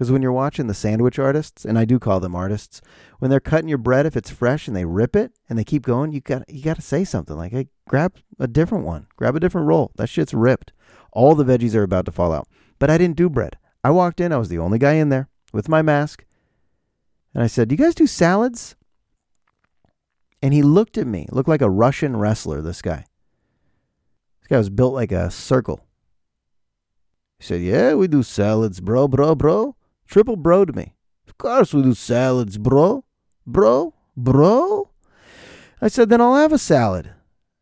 Because 0.00 0.10
when 0.10 0.22
you're 0.22 0.32
watching 0.32 0.66
the 0.66 0.72
sandwich 0.72 1.18
artists, 1.18 1.66
and 1.66 1.78
I 1.78 1.84
do 1.84 1.98
call 1.98 2.20
them 2.20 2.34
artists, 2.34 2.80
when 3.18 3.30
they're 3.30 3.38
cutting 3.38 3.68
your 3.68 3.76
bread, 3.76 4.06
if 4.06 4.16
it's 4.16 4.30
fresh 4.30 4.66
and 4.66 4.74
they 4.74 4.86
rip 4.86 5.14
it 5.14 5.32
and 5.46 5.58
they 5.58 5.62
keep 5.62 5.82
going, 5.82 6.10
you 6.10 6.22
got 6.22 6.48
you 6.48 6.62
got 6.62 6.76
to 6.76 6.82
say 6.82 7.04
something 7.04 7.36
like, 7.36 7.52
"Hey, 7.52 7.68
grab 7.86 8.14
a 8.38 8.48
different 8.48 8.86
one, 8.86 9.08
grab 9.16 9.36
a 9.36 9.40
different 9.40 9.66
roll. 9.66 9.92
That 9.96 10.08
shit's 10.08 10.32
ripped. 10.32 10.72
All 11.12 11.34
the 11.34 11.44
veggies 11.44 11.74
are 11.74 11.82
about 11.82 12.06
to 12.06 12.12
fall 12.12 12.32
out." 12.32 12.48
But 12.78 12.88
I 12.88 12.96
didn't 12.96 13.18
do 13.18 13.28
bread. 13.28 13.58
I 13.84 13.90
walked 13.90 14.22
in. 14.22 14.32
I 14.32 14.38
was 14.38 14.48
the 14.48 14.58
only 14.58 14.78
guy 14.78 14.94
in 14.94 15.10
there 15.10 15.28
with 15.52 15.68
my 15.68 15.82
mask, 15.82 16.24
and 17.34 17.42
I 17.42 17.46
said, 17.46 17.68
"Do 17.68 17.74
you 17.74 17.84
guys 17.84 17.94
do 17.94 18.06
salads?" 18.06 18.76
And 20.40 20.54
he 20.54 20.62
looked 20.62 20.96
at 20.96 21.06
me, 21.06 21.26
looked 21.30 21.50
like 21.50 21.60
a 21.60 21.68
Russian 21.68 22.16
wrestler. 22.16 22.62
This 22.62 22.80
guy. 22.80 23.04
This 24.40 24.48
guy 24.48 24.56
was 24.56 24.70
built 24.70 24.94
like 24.94 25.12
a 25.12 25.30
circle. 25.30 25.84
He 27.38 27.44
said, 27.44 27.60
Yeah, 27.60 27.92
we 27.92 28.08
do 28.08 28.22
salads, 28.22 28.80
bro, 28.80 29.06
bro, 29.06 29.34
bro. 29.34 29.76
Triple 30.10 30.34
bro 30.34 30.64
to 30.64 30.72
me. 30.72 30.94
Of 31.28 31.38
course 31.38 31.72
we 31.72 31.82
do 31.82 31.94
salads, 31.94 32.58
bro. 32.58 33.04
Bro, 33.46 33.94
bro. 34.16 34.90
I 35.80 35.86
said, 35.86 36.08
Then 36.08 36.20
I'll 36.20 36.34
have 36.34 36.52
a 36.52 36.58
salad. 36.58 37.12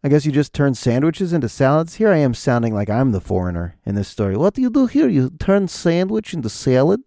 I 0.03 0.09
guess 0.09 0.25
you 0.25 0.33
just 0.33 0.55
turn 0.55 0.75
sandwiches 0.75 1.35
into 1.35 1.51
salads? 1.51 1.97
Here 1.97 2.09
I 2.09 2.17
am 2.17 2.33
sounding 2.33 2.73
like 2.73 2.89
I'm 2.89 3.13
the 3.13 3.21
foreigner 3.21 3.77
in 3.85 3.97
this 3.97 4.09
story. 4.09 4.35
What 4.35 4.55
do 4.55 4.63
you 4.63 4.71
do 4.71 4.87
here? 4.87 5.09
You 5.09 5.29
turn 5.29 5.69
sandwich 5.69 6.33
into 6.33 6.49
salad? 6.49 7.01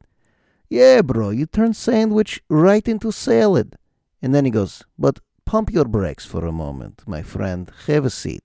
Yeah, 0.70 1.02
bro, 1.02 1.32
you 1.32 1.48
turn 1.48 1.74
sandwich 1.74 2.44
right 2.48 2.88
into 2.88 3.12
salad. 3.12 3.78
And 4.22 4.36
then 4.36 4.46
he 4.46 4.52
goes, 4.52 4.84
But 5.00 5.22
pump 5.46 5.72
your 5.72 5.86
brakes 5.86 6.24
for 6.24 6.46
a 6.46 6.52
moment, 6.52 7.02
my 7.08 7.24
friend. 7.24 7.72
Have 7.88 8.06
a 8.06 8.12
seat. 8.12 8.44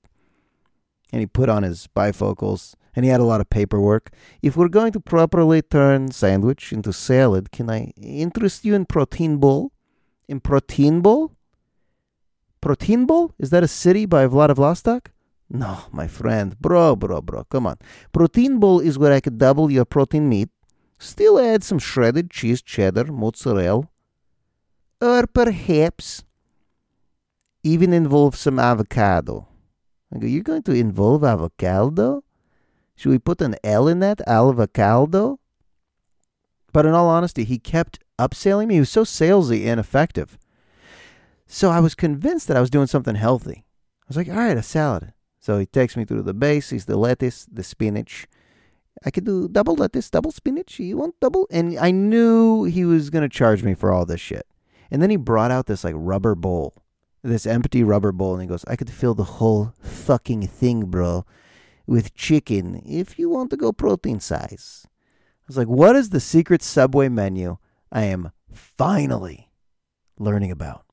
And 1.13 1.21
he 1.21 1.27
put 1.27 1.51
on 1.51 1.63
his 1.63 1.89
bifocals 1.95 2.75
and 2.97 3.05
he 3.05 3.11
had 3.11 3.21
a 3.21 3.25
lot 3.25 3.43
of 3.43 3.51
paperwork. 3.51 4.11
If 4.43 4.57
we're 4.57 4.69
going 4.69 4.93
to 4.93 5.01
properly 5.01 5.61
turn 5.61 6.11
sandwich 6.11 6.73
into 6.73 6.95
salad, 6.95 7.53
can 7.53 7.71
I 7.71 7.93
interest 8.01 8.65
you 8.65 8.75
in 8.75 8.87
Protein 8.87 9.37
Bowl? 9.37 9.73
In 10.27 10.41
Protein 10.41 11.03
Bowl? 11.03 11.33
Protein 12.63 13.05
Bowl? 13.05 13.35
Is 13.39 13.51
that 13.51 13.63
a 13.63 13.69
city 13.69 14.07
by 14.07 14.27
Vladivostok? 14.27 15.13
No, 15.51 15.83
my 15.93 16.09
friend. 16.09 16.59
Bro, 16.59 16.97
bro, 16.97 17.21
bro. 17.21 17.45
Come 17.45 17.67
on. 17.67 17.77
Protein 18.13 18.59
Bowl 18.59 18.81
is 18.81 18.99
where 18.99 19.13
I 19.13 19.21
could 19.21 19.39
double 19.39 19.71
your 19.71 19.85
protein 19.85 20.29
meat, 20.29 20.49
still 20.99 21.39
add 21.39 21.63
some 21.63 21.79
shredded 21.79 22.31
cheese, 22.31 22.63
cheddar, 22.63 23.05
mozzarella, 23.13 23.89
or 25.01 25.27
perhaps 25.27 26.25
even 27.63 27.93
involve 27.93 28.35
some 28.35 28.59
avocado. 28.59 29.47
You're 30.19 30.43
going 30.43 30.63
to 30.63 30.73
involve 30.73 31.23
avocado? 31.23 32.25
Should 32.97 33.11
we 33.11 33.19
put 33.19 33.43
an 33.43 33.57
L 33.63 33.87
in 33.87 34.01
that? 34.01 34.23
Alvacaldo? 34.27 35.39
But 36.73 36.87
in 36.87 36.95
all 36.95 37.09
honesty, 37.09 37.45
he 37.45 37.59
kept 37.59 37.99
upselling 38.19 38.69
me. 38.69 38.75
He 38.75 38.81
was 38.81 38.91
so 38.91 39.05
salesy 39.05 39.67
and 39.67 39.79
effective. 39.79 40.39
So 41.47 41.71
I 41.71 41.79
was 41.79 41.95
convinced 41.95 42.49
that 42.49 42.57
I 42.57 42.61
was 42.61 42.71
doing 42.71 42.87
something 42.87 43.15
healthy. 43.15 43.65
I 43.67 44.05
was 44.09 44.17
like, 44.17 44.29
all 44.29 44.37
right, 44.37 44.57
a 44.57 44.63
salad. 44.63 45.13
So 45.39 45.59
he 45.59 45.67
takes 45.67 45.97
me 45.97 46.05
through 46.05 46.23
the 46.23 46.35
basics, 46.35 46.87
the 46.87 46.97
lettuce, 46.97 47.47
the 47.53 47.63
spinach. 47.63 48.27
I 49.05 49.11
could 49.11 49.25
do 49.25 49.47
double 49.47 49.75
lettuce, 49.75 50.11
double 50.11 50.33
spinach. 50.33 50.79
You 50.79 50.97
want 50.97 51.21
double? 51.21 51.47
And 51.51 51.79
I 51.79 51.91
knew 51.91 52.65
he 52.65 52.85
was 52.85 53.11
going 53.11 53.23
to 53.23 53.29
charge 53.29 53.63
me 53.63 53.75
for 53.75 53.93
all 53.93 54.07
this 54.07 54.21
shit. 54.21 54.47
And 54.91 55.03
then 55.03 55.11
he 55.11 55.17
brought 55.17 55.51
out 55.51 55.67
this 55.67 55.85
like 55.85 55.95
rubber 55.97 56.35
bowl, 56.35 56.83
this 57.23 57.47
empty 57.47 57.85
rubber 57.85 58.13
bowl, 58.13 58.33
and 58.33 58.43
he 58.43 58.49
goes, 58.49 58.65
I 58.67 58.77
could 58.77 58.91
fill 58.91 59.15
the 59.15 59.25
whole 59.25 59.75
fucking 59.83 60.47
thing, 60.47 60.87
bro 60.87 61.27
with 61.87 62.15
chicken 62.15 62.83
if 62.85 63.19
you 63.19 63.31
want 63.31 63.51
to 63.51 63.57
go 63.57 63.73
protein 63.73 64.21
size. 64.21 64.87
I 64.87 65.47
was 65.49 65.57
like, 65.57 65.69
what 65.69 65.95
is 65.97 66.11
the 66.11 66.21
secret 66.21 66.63
Subway 66.63 67.09
menu 67.09 67.59
I 67.93 68.05
am 68.05 68.33
finally 68.53 69.51
learning 70.19 70.51
about? 70.51 70.85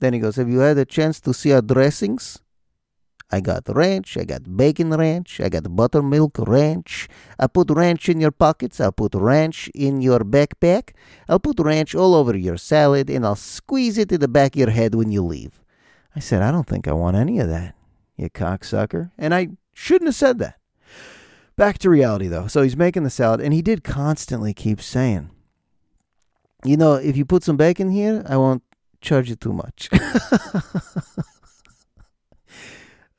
Then 0.00 0.12
he 0.12 0.20
goes, 0.20 0.36
Have 0.36 0.48
you 0.48 0.58
had 0.58 0.78
a 0.78 0.84
chance 0.84 1.20
to 1.20 1.34
see 1.34 1.52
our 1.52 1.62
dressings? 1.62 2.38
I 3.30 3.40
got 3.40 3.64
ranch, 3.68 4.16
I 4.16 4.24
got 4.24 4.56
bacon 4.56 4.90
ranch, 4.90 5.40
I 5.40 5.48
got 5.48 5.74
buttermilk 5.74 6.38
ranch. 6.38 7.08
I 7.38 7.46
put 7.46 7.70
ranch 7.70 8.08
in 8.08 8.20
your 8.20 8.30
pockets, 8.30 8.80
I'll 8.80 8.92
put 8.92 9.14
ranch 9.14 9.68
in 9.74 10.02
your 10.02 10.20
backpack, 10.20 10.90
I'll 11.28 11.40
put 11.40 11.58
ranch 11.58 11.94
all 11.94 12.14
over 12.14 12.36
your 12.36 12.58
salad, 12.58 13.10
and 13.10 13.24
I'll 13.24 13.34
squeeze 13.34 13.98
it 13.98 14.12
in 14.12 14.20
the 14.20 14.28
back 14.28 14.54
of 14.54 14.60
your 14.60 14.70
head 14.70 14.94
when 14.94 15.10
you 15.10 15.22
leave. 15.24 15.62
I 16.14 16.20
said, 16.20 16.42
I 16.42 16.52
don't 16.52 16.68
think 16.68 16.86
I 16.86 16.92
want 16.92 17.16
any 17.16 17.40
of 17.40 17.48
that, 17.48 17.74
you 18.16 18.30
cocksucker. 18.30 19.10
And 19.18 19.34
I 19.34 19.48
Shouldn't 19.74 20.08
have 20.08 20.14
said 20.14 20.38
that. 20.38 20.58
Back 21.56 21.78
to 21.78 21.90
reality, 21.90 22.28
though. 22.28 22.46
So 22.46 22.62
he's 22.62 22.76
making 22.76 23.04
the 23.04 23.10
salad, 23.10 23.40
and 23.40 23.52
he 23.52 23.62
did 23.62 23.84
constantly 23.84 24.54
keep 24.54 24.80
saying, 24.80 25.30
You 26.64 26.76
know, 26.76 26.94
if 26.94 27.16
you 27.16 27.24
put 27.24 27.44
some 27.44 27.56
bacon 27.56 27.90
here, 27.90 28.24
I 28.28 28.36
won't 28.36 28.62
charge 29.00 29.28
you 29.28 29.36
too 29.36 29.52
much. 29.52 29.88
uh, 29.92 30.64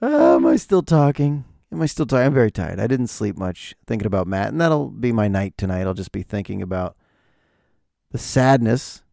am 0.35 0.45
I 0.45 0.55
still 0.57 0.81
talking? 0.81 1.45
Am 1.71 1.81
I 1.81 1.85
still 1.85 2.05
tired? 2.05 2.25
I'm 2.25 2.33
very 2.33 2.51
tired. 2.51 2.79
I 2.79 2.87
didn't 2.87 3.07
sleep 3.07 3.37
much 3.37 3.75
thinking 3.85 4.05
about 4.05 4.27
Matt, 4.27 4.49
and 4.49 4.59
that'll 4.59 4.89
be 4.89 5.11
my 5.11 5.27
night 5.27 5.53
tonight. 5.57 5.85
I'll 5.85 5.93
just 5.93 6.11
be 6.11 6.23
thinking 6.23 6.61
about 6.61 6.95
the 8.11 8.17
sadness. 8.17 9.03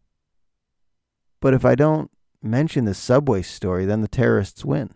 But 1.39 1.53
if 1.53 1.65
I 1.65 1.75
don't 1.75 2.09
mention 2.41 2.85
the 2.85 2.93
subway 2.93 3.41
story, 3.41 3.85
then 3.85 4.01
the 4.01 4.07
terrorists 4.07 4.65
win. 4.65 4.93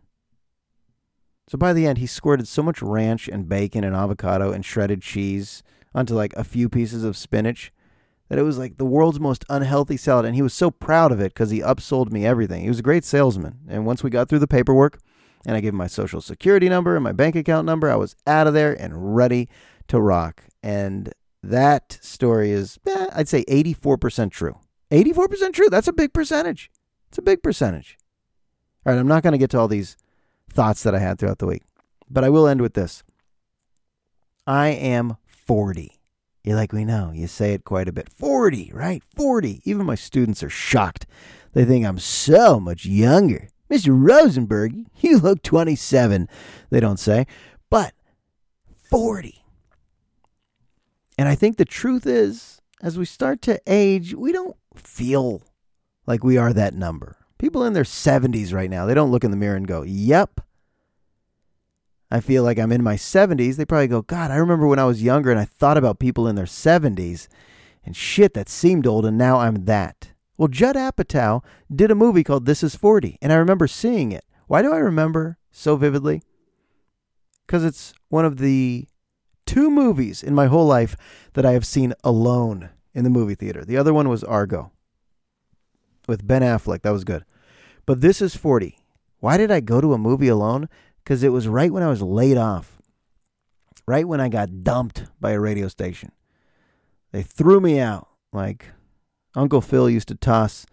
So 1.50 1.58
by 1.58 1.74
the 1.74 1.88
end, 1.88 1.98
he 1.98 2.08
squirted 2.08 2.48
so 2.48 2.62
much 2.62 2.82
ranch 2.82 3.28
and 3.28 3.48
bacon 3.48 3.84
and 3.84 3.96
avocado 3.96 4.52
and 4.52 4.66
shredded 4.66 5.02
cheese 5.02 5.64
onto 5.96 6.14
like 6.14 6.34
a 6.36 6.44
few 6.44 6.70
pieces 6.70 7.04
of 7.04 7.16
spinach 7.16 7.72
that 8.30 8.38
it 8.38 8.44
was 8.44 8.58
like 8.58 8.78
the 8.78 8.86
world's 8.86 9.20
most 9.20 9.46
unhealthy 9.50 9.96
salad. 9.96 10.26
And 10.26 10.36
he 10.36 10.42
was 10.42 10.54
so 10.54 10.70
proud 10.70 11.12
of 11.12 11.22
it 11.22 11.34
because 11.34 11.50
he 11.50 11.62
upsold 11.62 12.12
me 12.12 12.26
everything. 12.26 12.64
He 12.64 12.70
was 12.70 12.80
a 12.80 12.84
great 12.84 13.06
salesman. 13.06 13.60
And 13.70 13.86
once 13.86 14.04
we 14.04 14.10
got 14.10 14.28
through 14.28 14.40
the 14.40 14.48
paperwork, 14.48 15.00
and 15.46 15.56
I 15.56 15.62
gave 15.62 15.72
him 15.72 15.78
my 15.78 15.88
social 15.88 16.20
security 16.20 16.68
number 16.68 16.96
and 16.96 17.04
my 17.04 17.14
bank 17.14 17.36
account 17.36 17.66
number. 17.66 17.90
I 17.90 17.96
was 17.96 18.16
out 18.28 18.48
of 18.48 18.54
there 18.54 18.74
and 18.74 19.16
ready 19.16 19.48
to 19.88 20.02
rock. 20.02 20.44
And 20.62 21.14
that 21.42 21.98
story 22.02 22.52
is, 22.52 22.78
eh, 22.86 23.08
I'd 23.16 23.30
say 23.30 23.46
84% 23.46 24.32
true. 24.32 24.58
84% 24.92 25.54
true. 25.54 25.70
That's 25.70 25.88
a 25.88 25.94
big 25.94 26.14
percentage. 26.14 26.70
It's 27.08 27.18
a 27.18 27.22
big 27.22 27.42
percentage. 27.42 27.98
All 28.86 28.94
right, 28.94 29.00
I'm 29.00 29.08
not 29.08 29.24
going 29.24 29.32
to 29.32 29.38
get 29.38 29.50
to 29.52 29.60
all 29.60 29.70
these 29.70 29.96
thoughts 30.50 30.84
that 30.84 30.96
I 30.96 31.00
had 31.00 31.20
throughout 31.20 31.40
the 31.40 31.48
week, 31.48 31.64
but 32.10 32.24
I 32.24 32.30
will 32.30 32.48
end 32.48 32.62
with 32.62 32.74
this. 32.74 33.04
I 34.46 34.70
am 34.70 35.18
40. 35.26 36.00
You're 36.44 36.56
like, 36.56 36.72
we 36.72 36.86
know. 36.86 37.12
You 37.14 37.28
say 37.28 37.54
it 37.54 37.66
quite 37.66 37.90
a 37.90 37.92
bit. 37.92 38.10
40, 38.10 38.72
right? 38.74 39.04
40. 39.04 39.62
Even 39.66 39.86
my 39.86 39.96
students 39.96 40.42
are 40.42 40.50
shocked. 40.50 41.06
They 41.54 41.66
think 41.66 41.86
I'm 41.86 42.00
so 42.00 42.60
much 42.60 42.86
younger. 42.86 43.50
Mr. 43.70 43.90
Rosenberg, 43.92 44.86
you 45.00 45.18
look 45.20 45.44
27, 45.44 46.30
they 46.70 46.80
don't 46.80 47.00
say, 47.00 47.28
but 47.70 47.94
40. 48.90 49.44
And 51.18 51.28
I 51.28 51.36
think 51.36 51.58
the 51.58 51.66
truth 51.66 52.06
is, 52.06 52.62
as 52.82 52.98
we 52.98 53.06
start 53.06 53.42
to 53.42 53.60
age, 53.68 54.14
we 54.14 54.32
don't 54.32 54.56
feel 54.76 55.42
like 56.06 56.24
we 56.24 56.38
are 56.38 56.54
that 56.54 56.74
number. 56.74 57.18
People 57.38 57.63
in 57.63 57.73
their 57.73 57.84
70s 57.84 58.54
right 58.54 58.69
now, 58.69 58.86
they 58.86 58.93
don't 58.93 59.12
look 59.12 59.23
in 59.23 59.32
the 59.32 59.38
mirror 59.38 59.56
and 59.56 59.67
go, 59.67 59.84
Yep. 59.84 60.41
I 62.10 62.21
feel 62.21 62.43
like 62.43 62.58
I'm 62.58 62.71
in 62.71 62.84
my 62.84 62.95
70s. 62.95 63.58
They 63.58 63.65
probably 63.65 63.88
go, 63.88 64.02
God, 64.02 64.32
I 64.32 64.38
remember 64.38 64.65
when 64.65 64.80
I 64.80 64.86
was 64.86 65.04
younger 65.04 65.30
and 65.30 65.39
I 65.39 65.43
thought 65.43 65.78
about 65.78 66.00
people 66.00 66.26
in 66.26 66.36
their 66.36 66.45
70s 66.45 67.28
and 67.88 67.95
shit, 67.95 68.34
that 68.34 68.50
seemed 68.50 68.86
old, 68.86 69.06
and 69.06 69.17
now 69.17 69.39
I'm 69.39 69.63
that. 69.63 70.12
Well, 70.38 70.50
Judd 70.50 70.76
Apatow 70.76 71.41
did 71.73 71.89
a 71.89 71.95
movie 71.95 72.21
called 72.21 72.45
This 72.45 72.62
Is 72.62 72.76
40, 72.76 73.17
and 73.21 73.32
I 73.32 73.38
remember 73.38 73.65
seeing 73.65 74.12
it. 74.12 74.26
Why 74.47 74.62
do 74.62 74.73
I 74.73 74.80
remember 74.80 75.38
so 75.52 75.78
vividly? 75.78 76.21
Because 77.45 77.63
it's 77.63 77.93
one 78.10 78.26
of 78.26 78.39
the 78.39 78.89
two 79.45 79.71
movies 79.71 80.21
in 80.21 80.36
my 80.36 80.47
whole 80.47 80.67
life 80.67 80.97
that 81.32 81.45
I 81.45 81.54
have 81.54 81.65
seen 81.65 81.93
alone 82.04 82.71
in 82.93 83.06
the 83.06 83.10
movie 83.10 83.36
theater. 83.36 83.63
The 83.63 83.78
other 83.78 83.93
one 83.93 84.10
was 84.10 84.21
Argo 84.21 84.73
with 86.08 86.26
Ben 86.26 86.41
Affleck. 86.41 86.82
That 86.82 86.91
was 86.91 87.04
good. 87.04 87.26
But 87.86 88.02
this 88.02 88.22
is 88.22 88.36
40. 88.36 88.78
Why 89.20 89.38
did 89.38 89.52
I 89.52 89.60
go 89.60 89.82
to 89.82 89.93
a 89.93 89.98
movie 89.98 90.28
alone? 90.28 90.70
Because 91.04 91.24
it 91.24 91.30
was 91.30 91.48
right 91.48 91.72
when 91.72 91.84
I 91.84 91.89
was 91.89 92.02
laid 92.02 92.38
off, 92.38 92.82
right 93.88 94.08
when 94.08 94.20
I 94.20 94.30
got 94.30 94.63
dumped 94.63 95.06
by 95.20 95.32
a 95.32 95.39
radio 95.39 95.67
station. 95.67 96.12
They 97.12 97.24
threw 97.24 97.60
me 97.60 97.80
out 97.80 98.08
like 98.34 98.65
Uncle 99.36 99.62
Phil 99.62 99.89
used 99.89 100.10
to 100.10 100.15
toss 100.15 100.65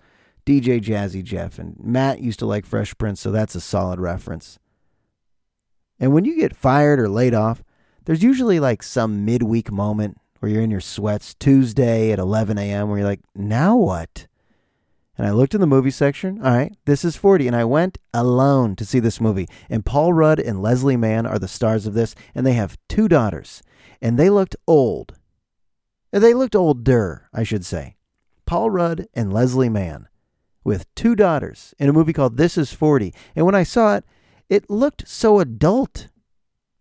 DJ 0.44 0.80
Jazzy 0.80 1.22
Jeff, 1.22 1.58
and 1.58 1.76
Matt 1.78 2.20
used 2.20 2.38
to 2.40 2.46
like 2.46 2.66
Fresh 2.66 2.98
Prince, 2.98 3.20
so 3.20 3.30
that's 3.30 3.54
a 3.54 3.60
solid 3.60 4.00
reference. 4.00 4.58
And 5.98 6.12
when 6.12 6.24
you 6.24 6.36
get 6.36 6.56
fired 6.56 7.00
or 7.00 7.08
laid 7.08 7.34
off, 7.34 7.62
there's 8.04 8.22
usually 8.22 8.60
like 8.60 8.82
some 8.82 9.24
midweek 9.24 9.72
moment 9.72 10.18
where 10.40 10.50
you're 10.50 10.62
in 10.62 10.70
your 10.70 10.80
sweats 10.80 11.34
Tuesday 11.34 12.12
at 12.12 12.18
11 12.18 12.58
a.m. 12.58 12.88
where 12.88 12.98
you're 12.98 13.08
like, 13.08 13.22
now 13.34 13.76
what? 13.76 14.26
And 15.16 15.26
I 15.26 15.30
looked 15.30 15.54
in 15.54 15.60
the 15.60 15.66
movie 15.66 15.90
section. 15.90 16.40
All 16.42 16.52
right, 16.52 16.76
this 16.86 17.04
is 17.04 17.16
40. 17.16 17.46
And 17.46 17.56
I 17.56 17.64
went 17.64 17.98
alone 18.12 18.74
to 18.76 18.84
see 18.84 18.98
this 18.98 19.20
movie. 19.20 19.48
And 19.70 19.84
Paul 19.84 20.12
Rudd 20.12 20.40
and 20.40 20.60
Leslie 20.60 20.96
Mann 20.96 21.26
are 21.26 21.38
the 21.38 21.48
stars 21.48 21.86
of 21.86 21.94
this. 21.94 22.14
And 22.34 22.46
they 22.46 22.54
have 22.54 22.76
two 22.88 23.08
daughters. 23.08 23.62
And 24.02 24.18
they 24.18 24.28
looked 24.28 24.56
old. 24.66 25.14
They 26.10 26.34
looked 26.34 26.56
older, 26.56 27.28
I 27.32 27.44
should 27.44 27.64
say. 27.64 27.96
Paul 28.46 28.70
Rudd 28.70 29.06
and 29.14 29.32
Leslie 29.32 29.68
Mann 29.68 30.08
with 30.64 30.92
two 30.94 31.14
daughters 31.14 31.74
in 31.78 31.88
a 31.88 31.92
movie 31.92 32.12
called 32.12 32.36
This 32.36 32.58
Is 32.58 32.72
40. 32.72 33.14
And 33.36 33.46
when 33.46 33.54
I 33.54 33.62
saw 33.62 33.96
it, 33.96 34.04
it 34.48 34.68
looked 34.68 35.08
so 35.08 35.40
adult. 35.40 36.08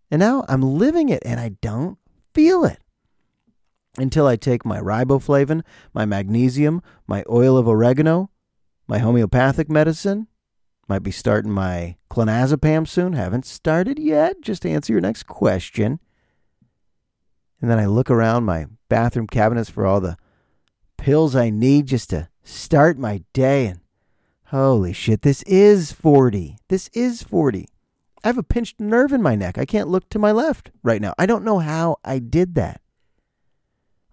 And 0.09 0.19
now 0.19 0.45
I'm 0.47 0.61
living 0.61 1.09
it 1.09 1.23
and 1.25 1.39
I 1.39 1.49
don't 1.61 1.97
feel 2.33 2.65
it 2.65 2.82
until 3.97 4.27
I 4.27 4.35
take 4.35 4.65
my 4.65 4.79
riboflavin, 4.79 5.61
my 5.93 6.05
magnesium, 6.05 6.81
my 7.07 7.23
oil 7.29 7.57
of 7.57 7.67
oregano, 7.67 8.29
my 8.87 8.99
homeopathic 8.99 9.69
medicine. 9.69 10.27
Might 10.89 11.03
be 11.03 11.11
starting 11.11 11.51
my 11.51 11.95
clonazepam 12.11 12.87
soon. 12.87 13.13
Haven't 13.13 13.45
started 13.45 13.97
yet. 13.97 14.41
Just 14.41 14.63
to 14.63 14.69
answer 14.69 14.91
your 14.91 15.01
next 15.01 15.23
question. 15.23 15.99
And 17.61 17.71
then 17.71 17.79
I 17.79 17.85
look 17.85 18.11
around 18.11 18.43
my 18.43 18.65
bathroom 18.89 19.27
cabinets 19.27 19.69
for 19.69 19.85
all 19.85 20.01
the 20.01 20.17
pills 20.97 21.35
I 21.35 21.49
need 21.49 21.85
just 21.87 22.09
to 22.09 22.27
start 22.43 22.97
my 22.97 23.23
day. 23.31 23.67
And 23.67 23.79
holy 24.47 24.91
shit, 24.91 25.21
this 25.21 25.41
is 25.43 25.93
40. 25.93 26.57
This 26.67 26.89
is 26.89 27.23
40. 27.23 27.67
I 28.23 28.27
have 28.27 28.37
a 28.37 28.43
pinched 28.43 28.81
nerve 28.81 29.13
in 29.13 29.21
my 29.21 29.35
neck. 29.35 29.57
I 29.57 29.65
can't 29.65 29.87
look 29.87 30.09
to 30.09 30.19
my 30.19 30.31
left 30.31 30.71
right 30.83 31.01
now. 31.01 31.13
I 31.17 31.25
don't 31.25 31.45
know 31.45 31.59
how 31.59 31.97
I 32.03 32.19
did 32.19 32.55
that. 32.55 32.81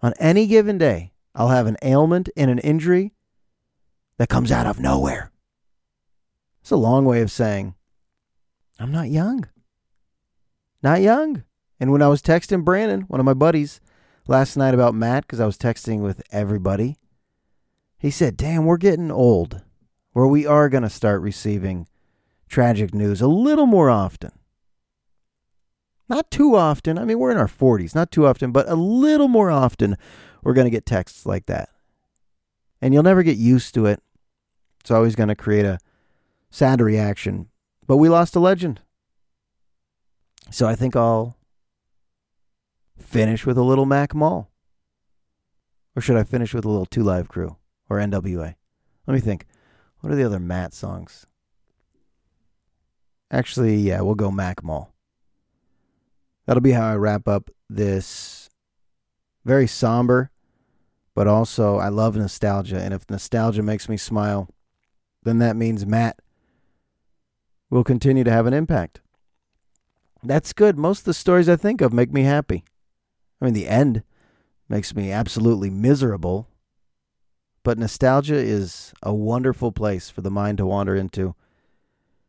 On 0.01 0.13
any 0.19 0.47
given 0.47 0.77
day, 0.77 1.11
I'll 1.35 1.49
have 1.49 1.67
an 1.67 1.77
ailment 1.81 2.29
and 2.35 2.49
an 2.49 2.59
injury 2.59 3.13
that 4.17 4.29
comes 4.29 4.51
out 4.51 4.65
of 4.65 4.79
nowhere. 4.79 5.31
It's 6.61 6.71
a 6.71 6.75
long 6.75 7.05
way 7.05 7.21
of 7.21 7.31
saying, 7.31 7.75
I'm 8.79 8.91
not 8.91 9.09
young. 9.09 9.47
Not 10.83 11.01
young. 11.01 11.43
And 11.79 11.91
when 11.91 12.01
I 12.01 12.07
was 12.07 12.21
texting 12.21 12.63
Brandon, 12.63 13.01
one 13.01 13.19
of 13.19 13.25
my 13.25 13.33
buddies, 13.33 13.79
last 14.27 14.57
night 14.57 14.73
about 14.73 14.95
Matt, 14.95 15.25
because 15.25 15.39
I 15.39 15.45
was 15.45 15.57
texting 15.57 16.01
with 16.01 16.21
everybody, 16.31 16.97
he 17.97 18.09
said, 18.09 18.37
Damn, 18.37 18.65
we're 18.65 18.77
getting 18.77 19.11
old, 19.11 19.61
where 20.13 20.27
we 20.27 20.45
are 20.45 20.69
going 20.69 20.83
to 20.83 20.89
start 20.89 21.21
receiving 21.21 21.87
tragic 22.47 22.93
news 22.93 23.21
a 23.21 23.27
little 23.27 23.67
more 23.67 23.89
often. 23.89 24.31
Not 26.11 26.29
too 26.29 26.57
often. 26.57 26.99
I 26.99 27.05
mean, 27.05 27.19
we're 27.19 27.31
in 27.31 27.37
our 27.37 27.47
40s, 27.47 27.95
not 27.95 28.11
too 28.11 28.27
often, 28.27 28.51
but 28.51 28.67
a 28.67 28.75
little 28.75 29.29
more 29.29 29.49
often 29.49 29.95
we're 30.43 30.53
going 30.53 30.65
to 30.65 30.69
get 30.69 30.85
texts 30.85 31.25
like 31.25 31.45
that. 31.45 31.69
And 32.81 32.93
you'll 32.93 33.01
never 33.01 33.23
get 33.23 33.37
used 33.37 33.73
to 33.75 33.85
it. 33.85 34.03
It's 34.81 34.91
always 34.91 35.15
going 35.15 35.29
to 35.29 35.35
create 35.35 35.63
a 35.63 35.79
sad 36.49 36.81
reaction. 36.81 37.47
But 37.87 37.95
we 37.95 38.09
lost 38.09 38.35
a 38.35 38.41
legend. 38.41 38.81
So 40.49 40.67
I 40.67 40.75
think 40.75 40.97
I'll 40.97 41.37
finish 42.99 43.45
with 43.45 43.57
a 43.57 43.63
little 43.63 43.85
Mac 43.85 44.13
Mall. 44.13 44.51
Or 45.95 46.01
should 46.01 46.17
I 46.17 46.23
finish 46.23 46.53
with 46.53 46.65
a 46.65 46.69
little 46.69 46.85
Two 46.85 47.03
Live 47.03 47.29
Crew 47.29 47.55
or 47.89 47.99
NWA? 47.99 48.55
Let 49.07 49.13
me 49.13 49.21
think. 49.21 49.45
What 50.01 50.11
are 50.11 50.17
the 50.17 50.25
other 50.25 50.41
Matt 50.41 50.73
songs? 50.73 51.25
Actually, 53.31 53.77
yeah, 53.77 54.01
we'll 54.01 54.15
go 54.15 54.29
Mac 54.29 54.61
Mall 54.61 54.90
that'll 56.45 56.61
be 56.61 56.71
how 56.71 56.87
I 56.87 56.95
wrap 56.95 57.27
up 57.27 57.49
this 57.69 58.49
very 59.45 59.67
somber, 59.67 60.31
but 61.15 61.27
also 61.27 61.77
I 61.77 61.89
love 61.89 62.15
nostalgia. 62.15 62.81
And 62.81 62.93
if 62.93 63.09
nostalgia 63.09 63.63
makes 63.63 63.89
me 63.89 63.97
smile, 63.97 64.49
then 65.23 65.39
that 65.39 65.55
means 65.55 65.85
Matt 65.85 66.19
will 67.69 67.83
continue 67.83 68.23
to 68.23 68.31
have 68.31 68.45
an 68.45 68.53
impact. 68.53 69.01
That's 70.23 70.53
good. 70.53 70.77
Most 70.77 70.99
of 70.99 71.05
the 71.05 71.13
stories 71.13 71.49
I 71.49 71.55
think 71.55 71.81
of 71.81 71.93
make 71.93 72.11
me 72.11 72.23
happy. 72.23 72.63
I 73.41 73.45
mean, 73.45 73.53
the 73.53 73.67
end 73.67 74.03
makes 74.69 74.95
me 74.95 75.11
absolutely 75.11 75.69
miserable. 75.69 76.47
But 77.63 77.77
nostalgia 77.77 78.35
is 78.35 78.93
a 79.03 79.13
wonderful 79.13 79.71
place 79.71 80.09
for 80.09 80.21
the 80.21 80.31
mind 80.31 80.57
to 80.57 80.65
wander 80.65 80.95
into 80.95 81.35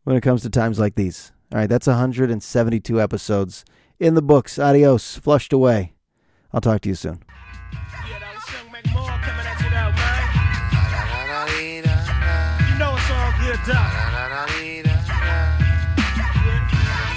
when 0.05 0.17
it 0.17 0.23
comes 0.23 0.43
to 0.43 0.51
times 0.51 0.79
like 0.79 0.95
these. 0.95 1.33
All 1.53 1.59
right, 1.59 1.69
that's 1.69 1.87
172 1.87 3.01
episodes 3.01 3.65
in 4.03 4.15
the 4.15 4.23
books. 4.23 4.59
Adios. 4.59 5.17
Flushed 5.17 5.53
away. 5.53 5.93
I'll 6.53 6.61
talk 6.61 6.81
to 6.83 6.89
you 6.89 6.97
soon. 6.97 7.23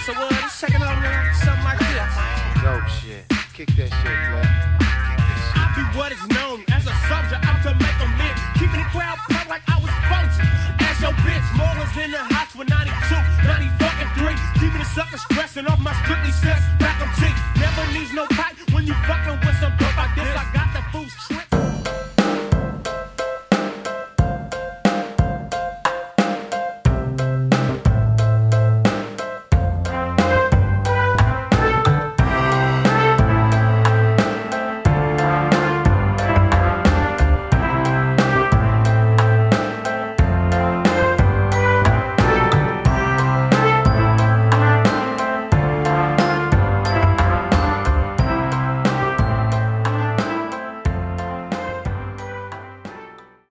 So, 0.05 0.13
second 0.49 0.83
on 0.83 1.33
something 1.33 1.63
like 1.63 1.79
this. 1.79 1.97
Dope 2.61 2.87
shit. 2.87 3.25
Kick 3.53 3.69
that 3.75 3.89
shit, 3.89 4.05
man. 4.05 4.75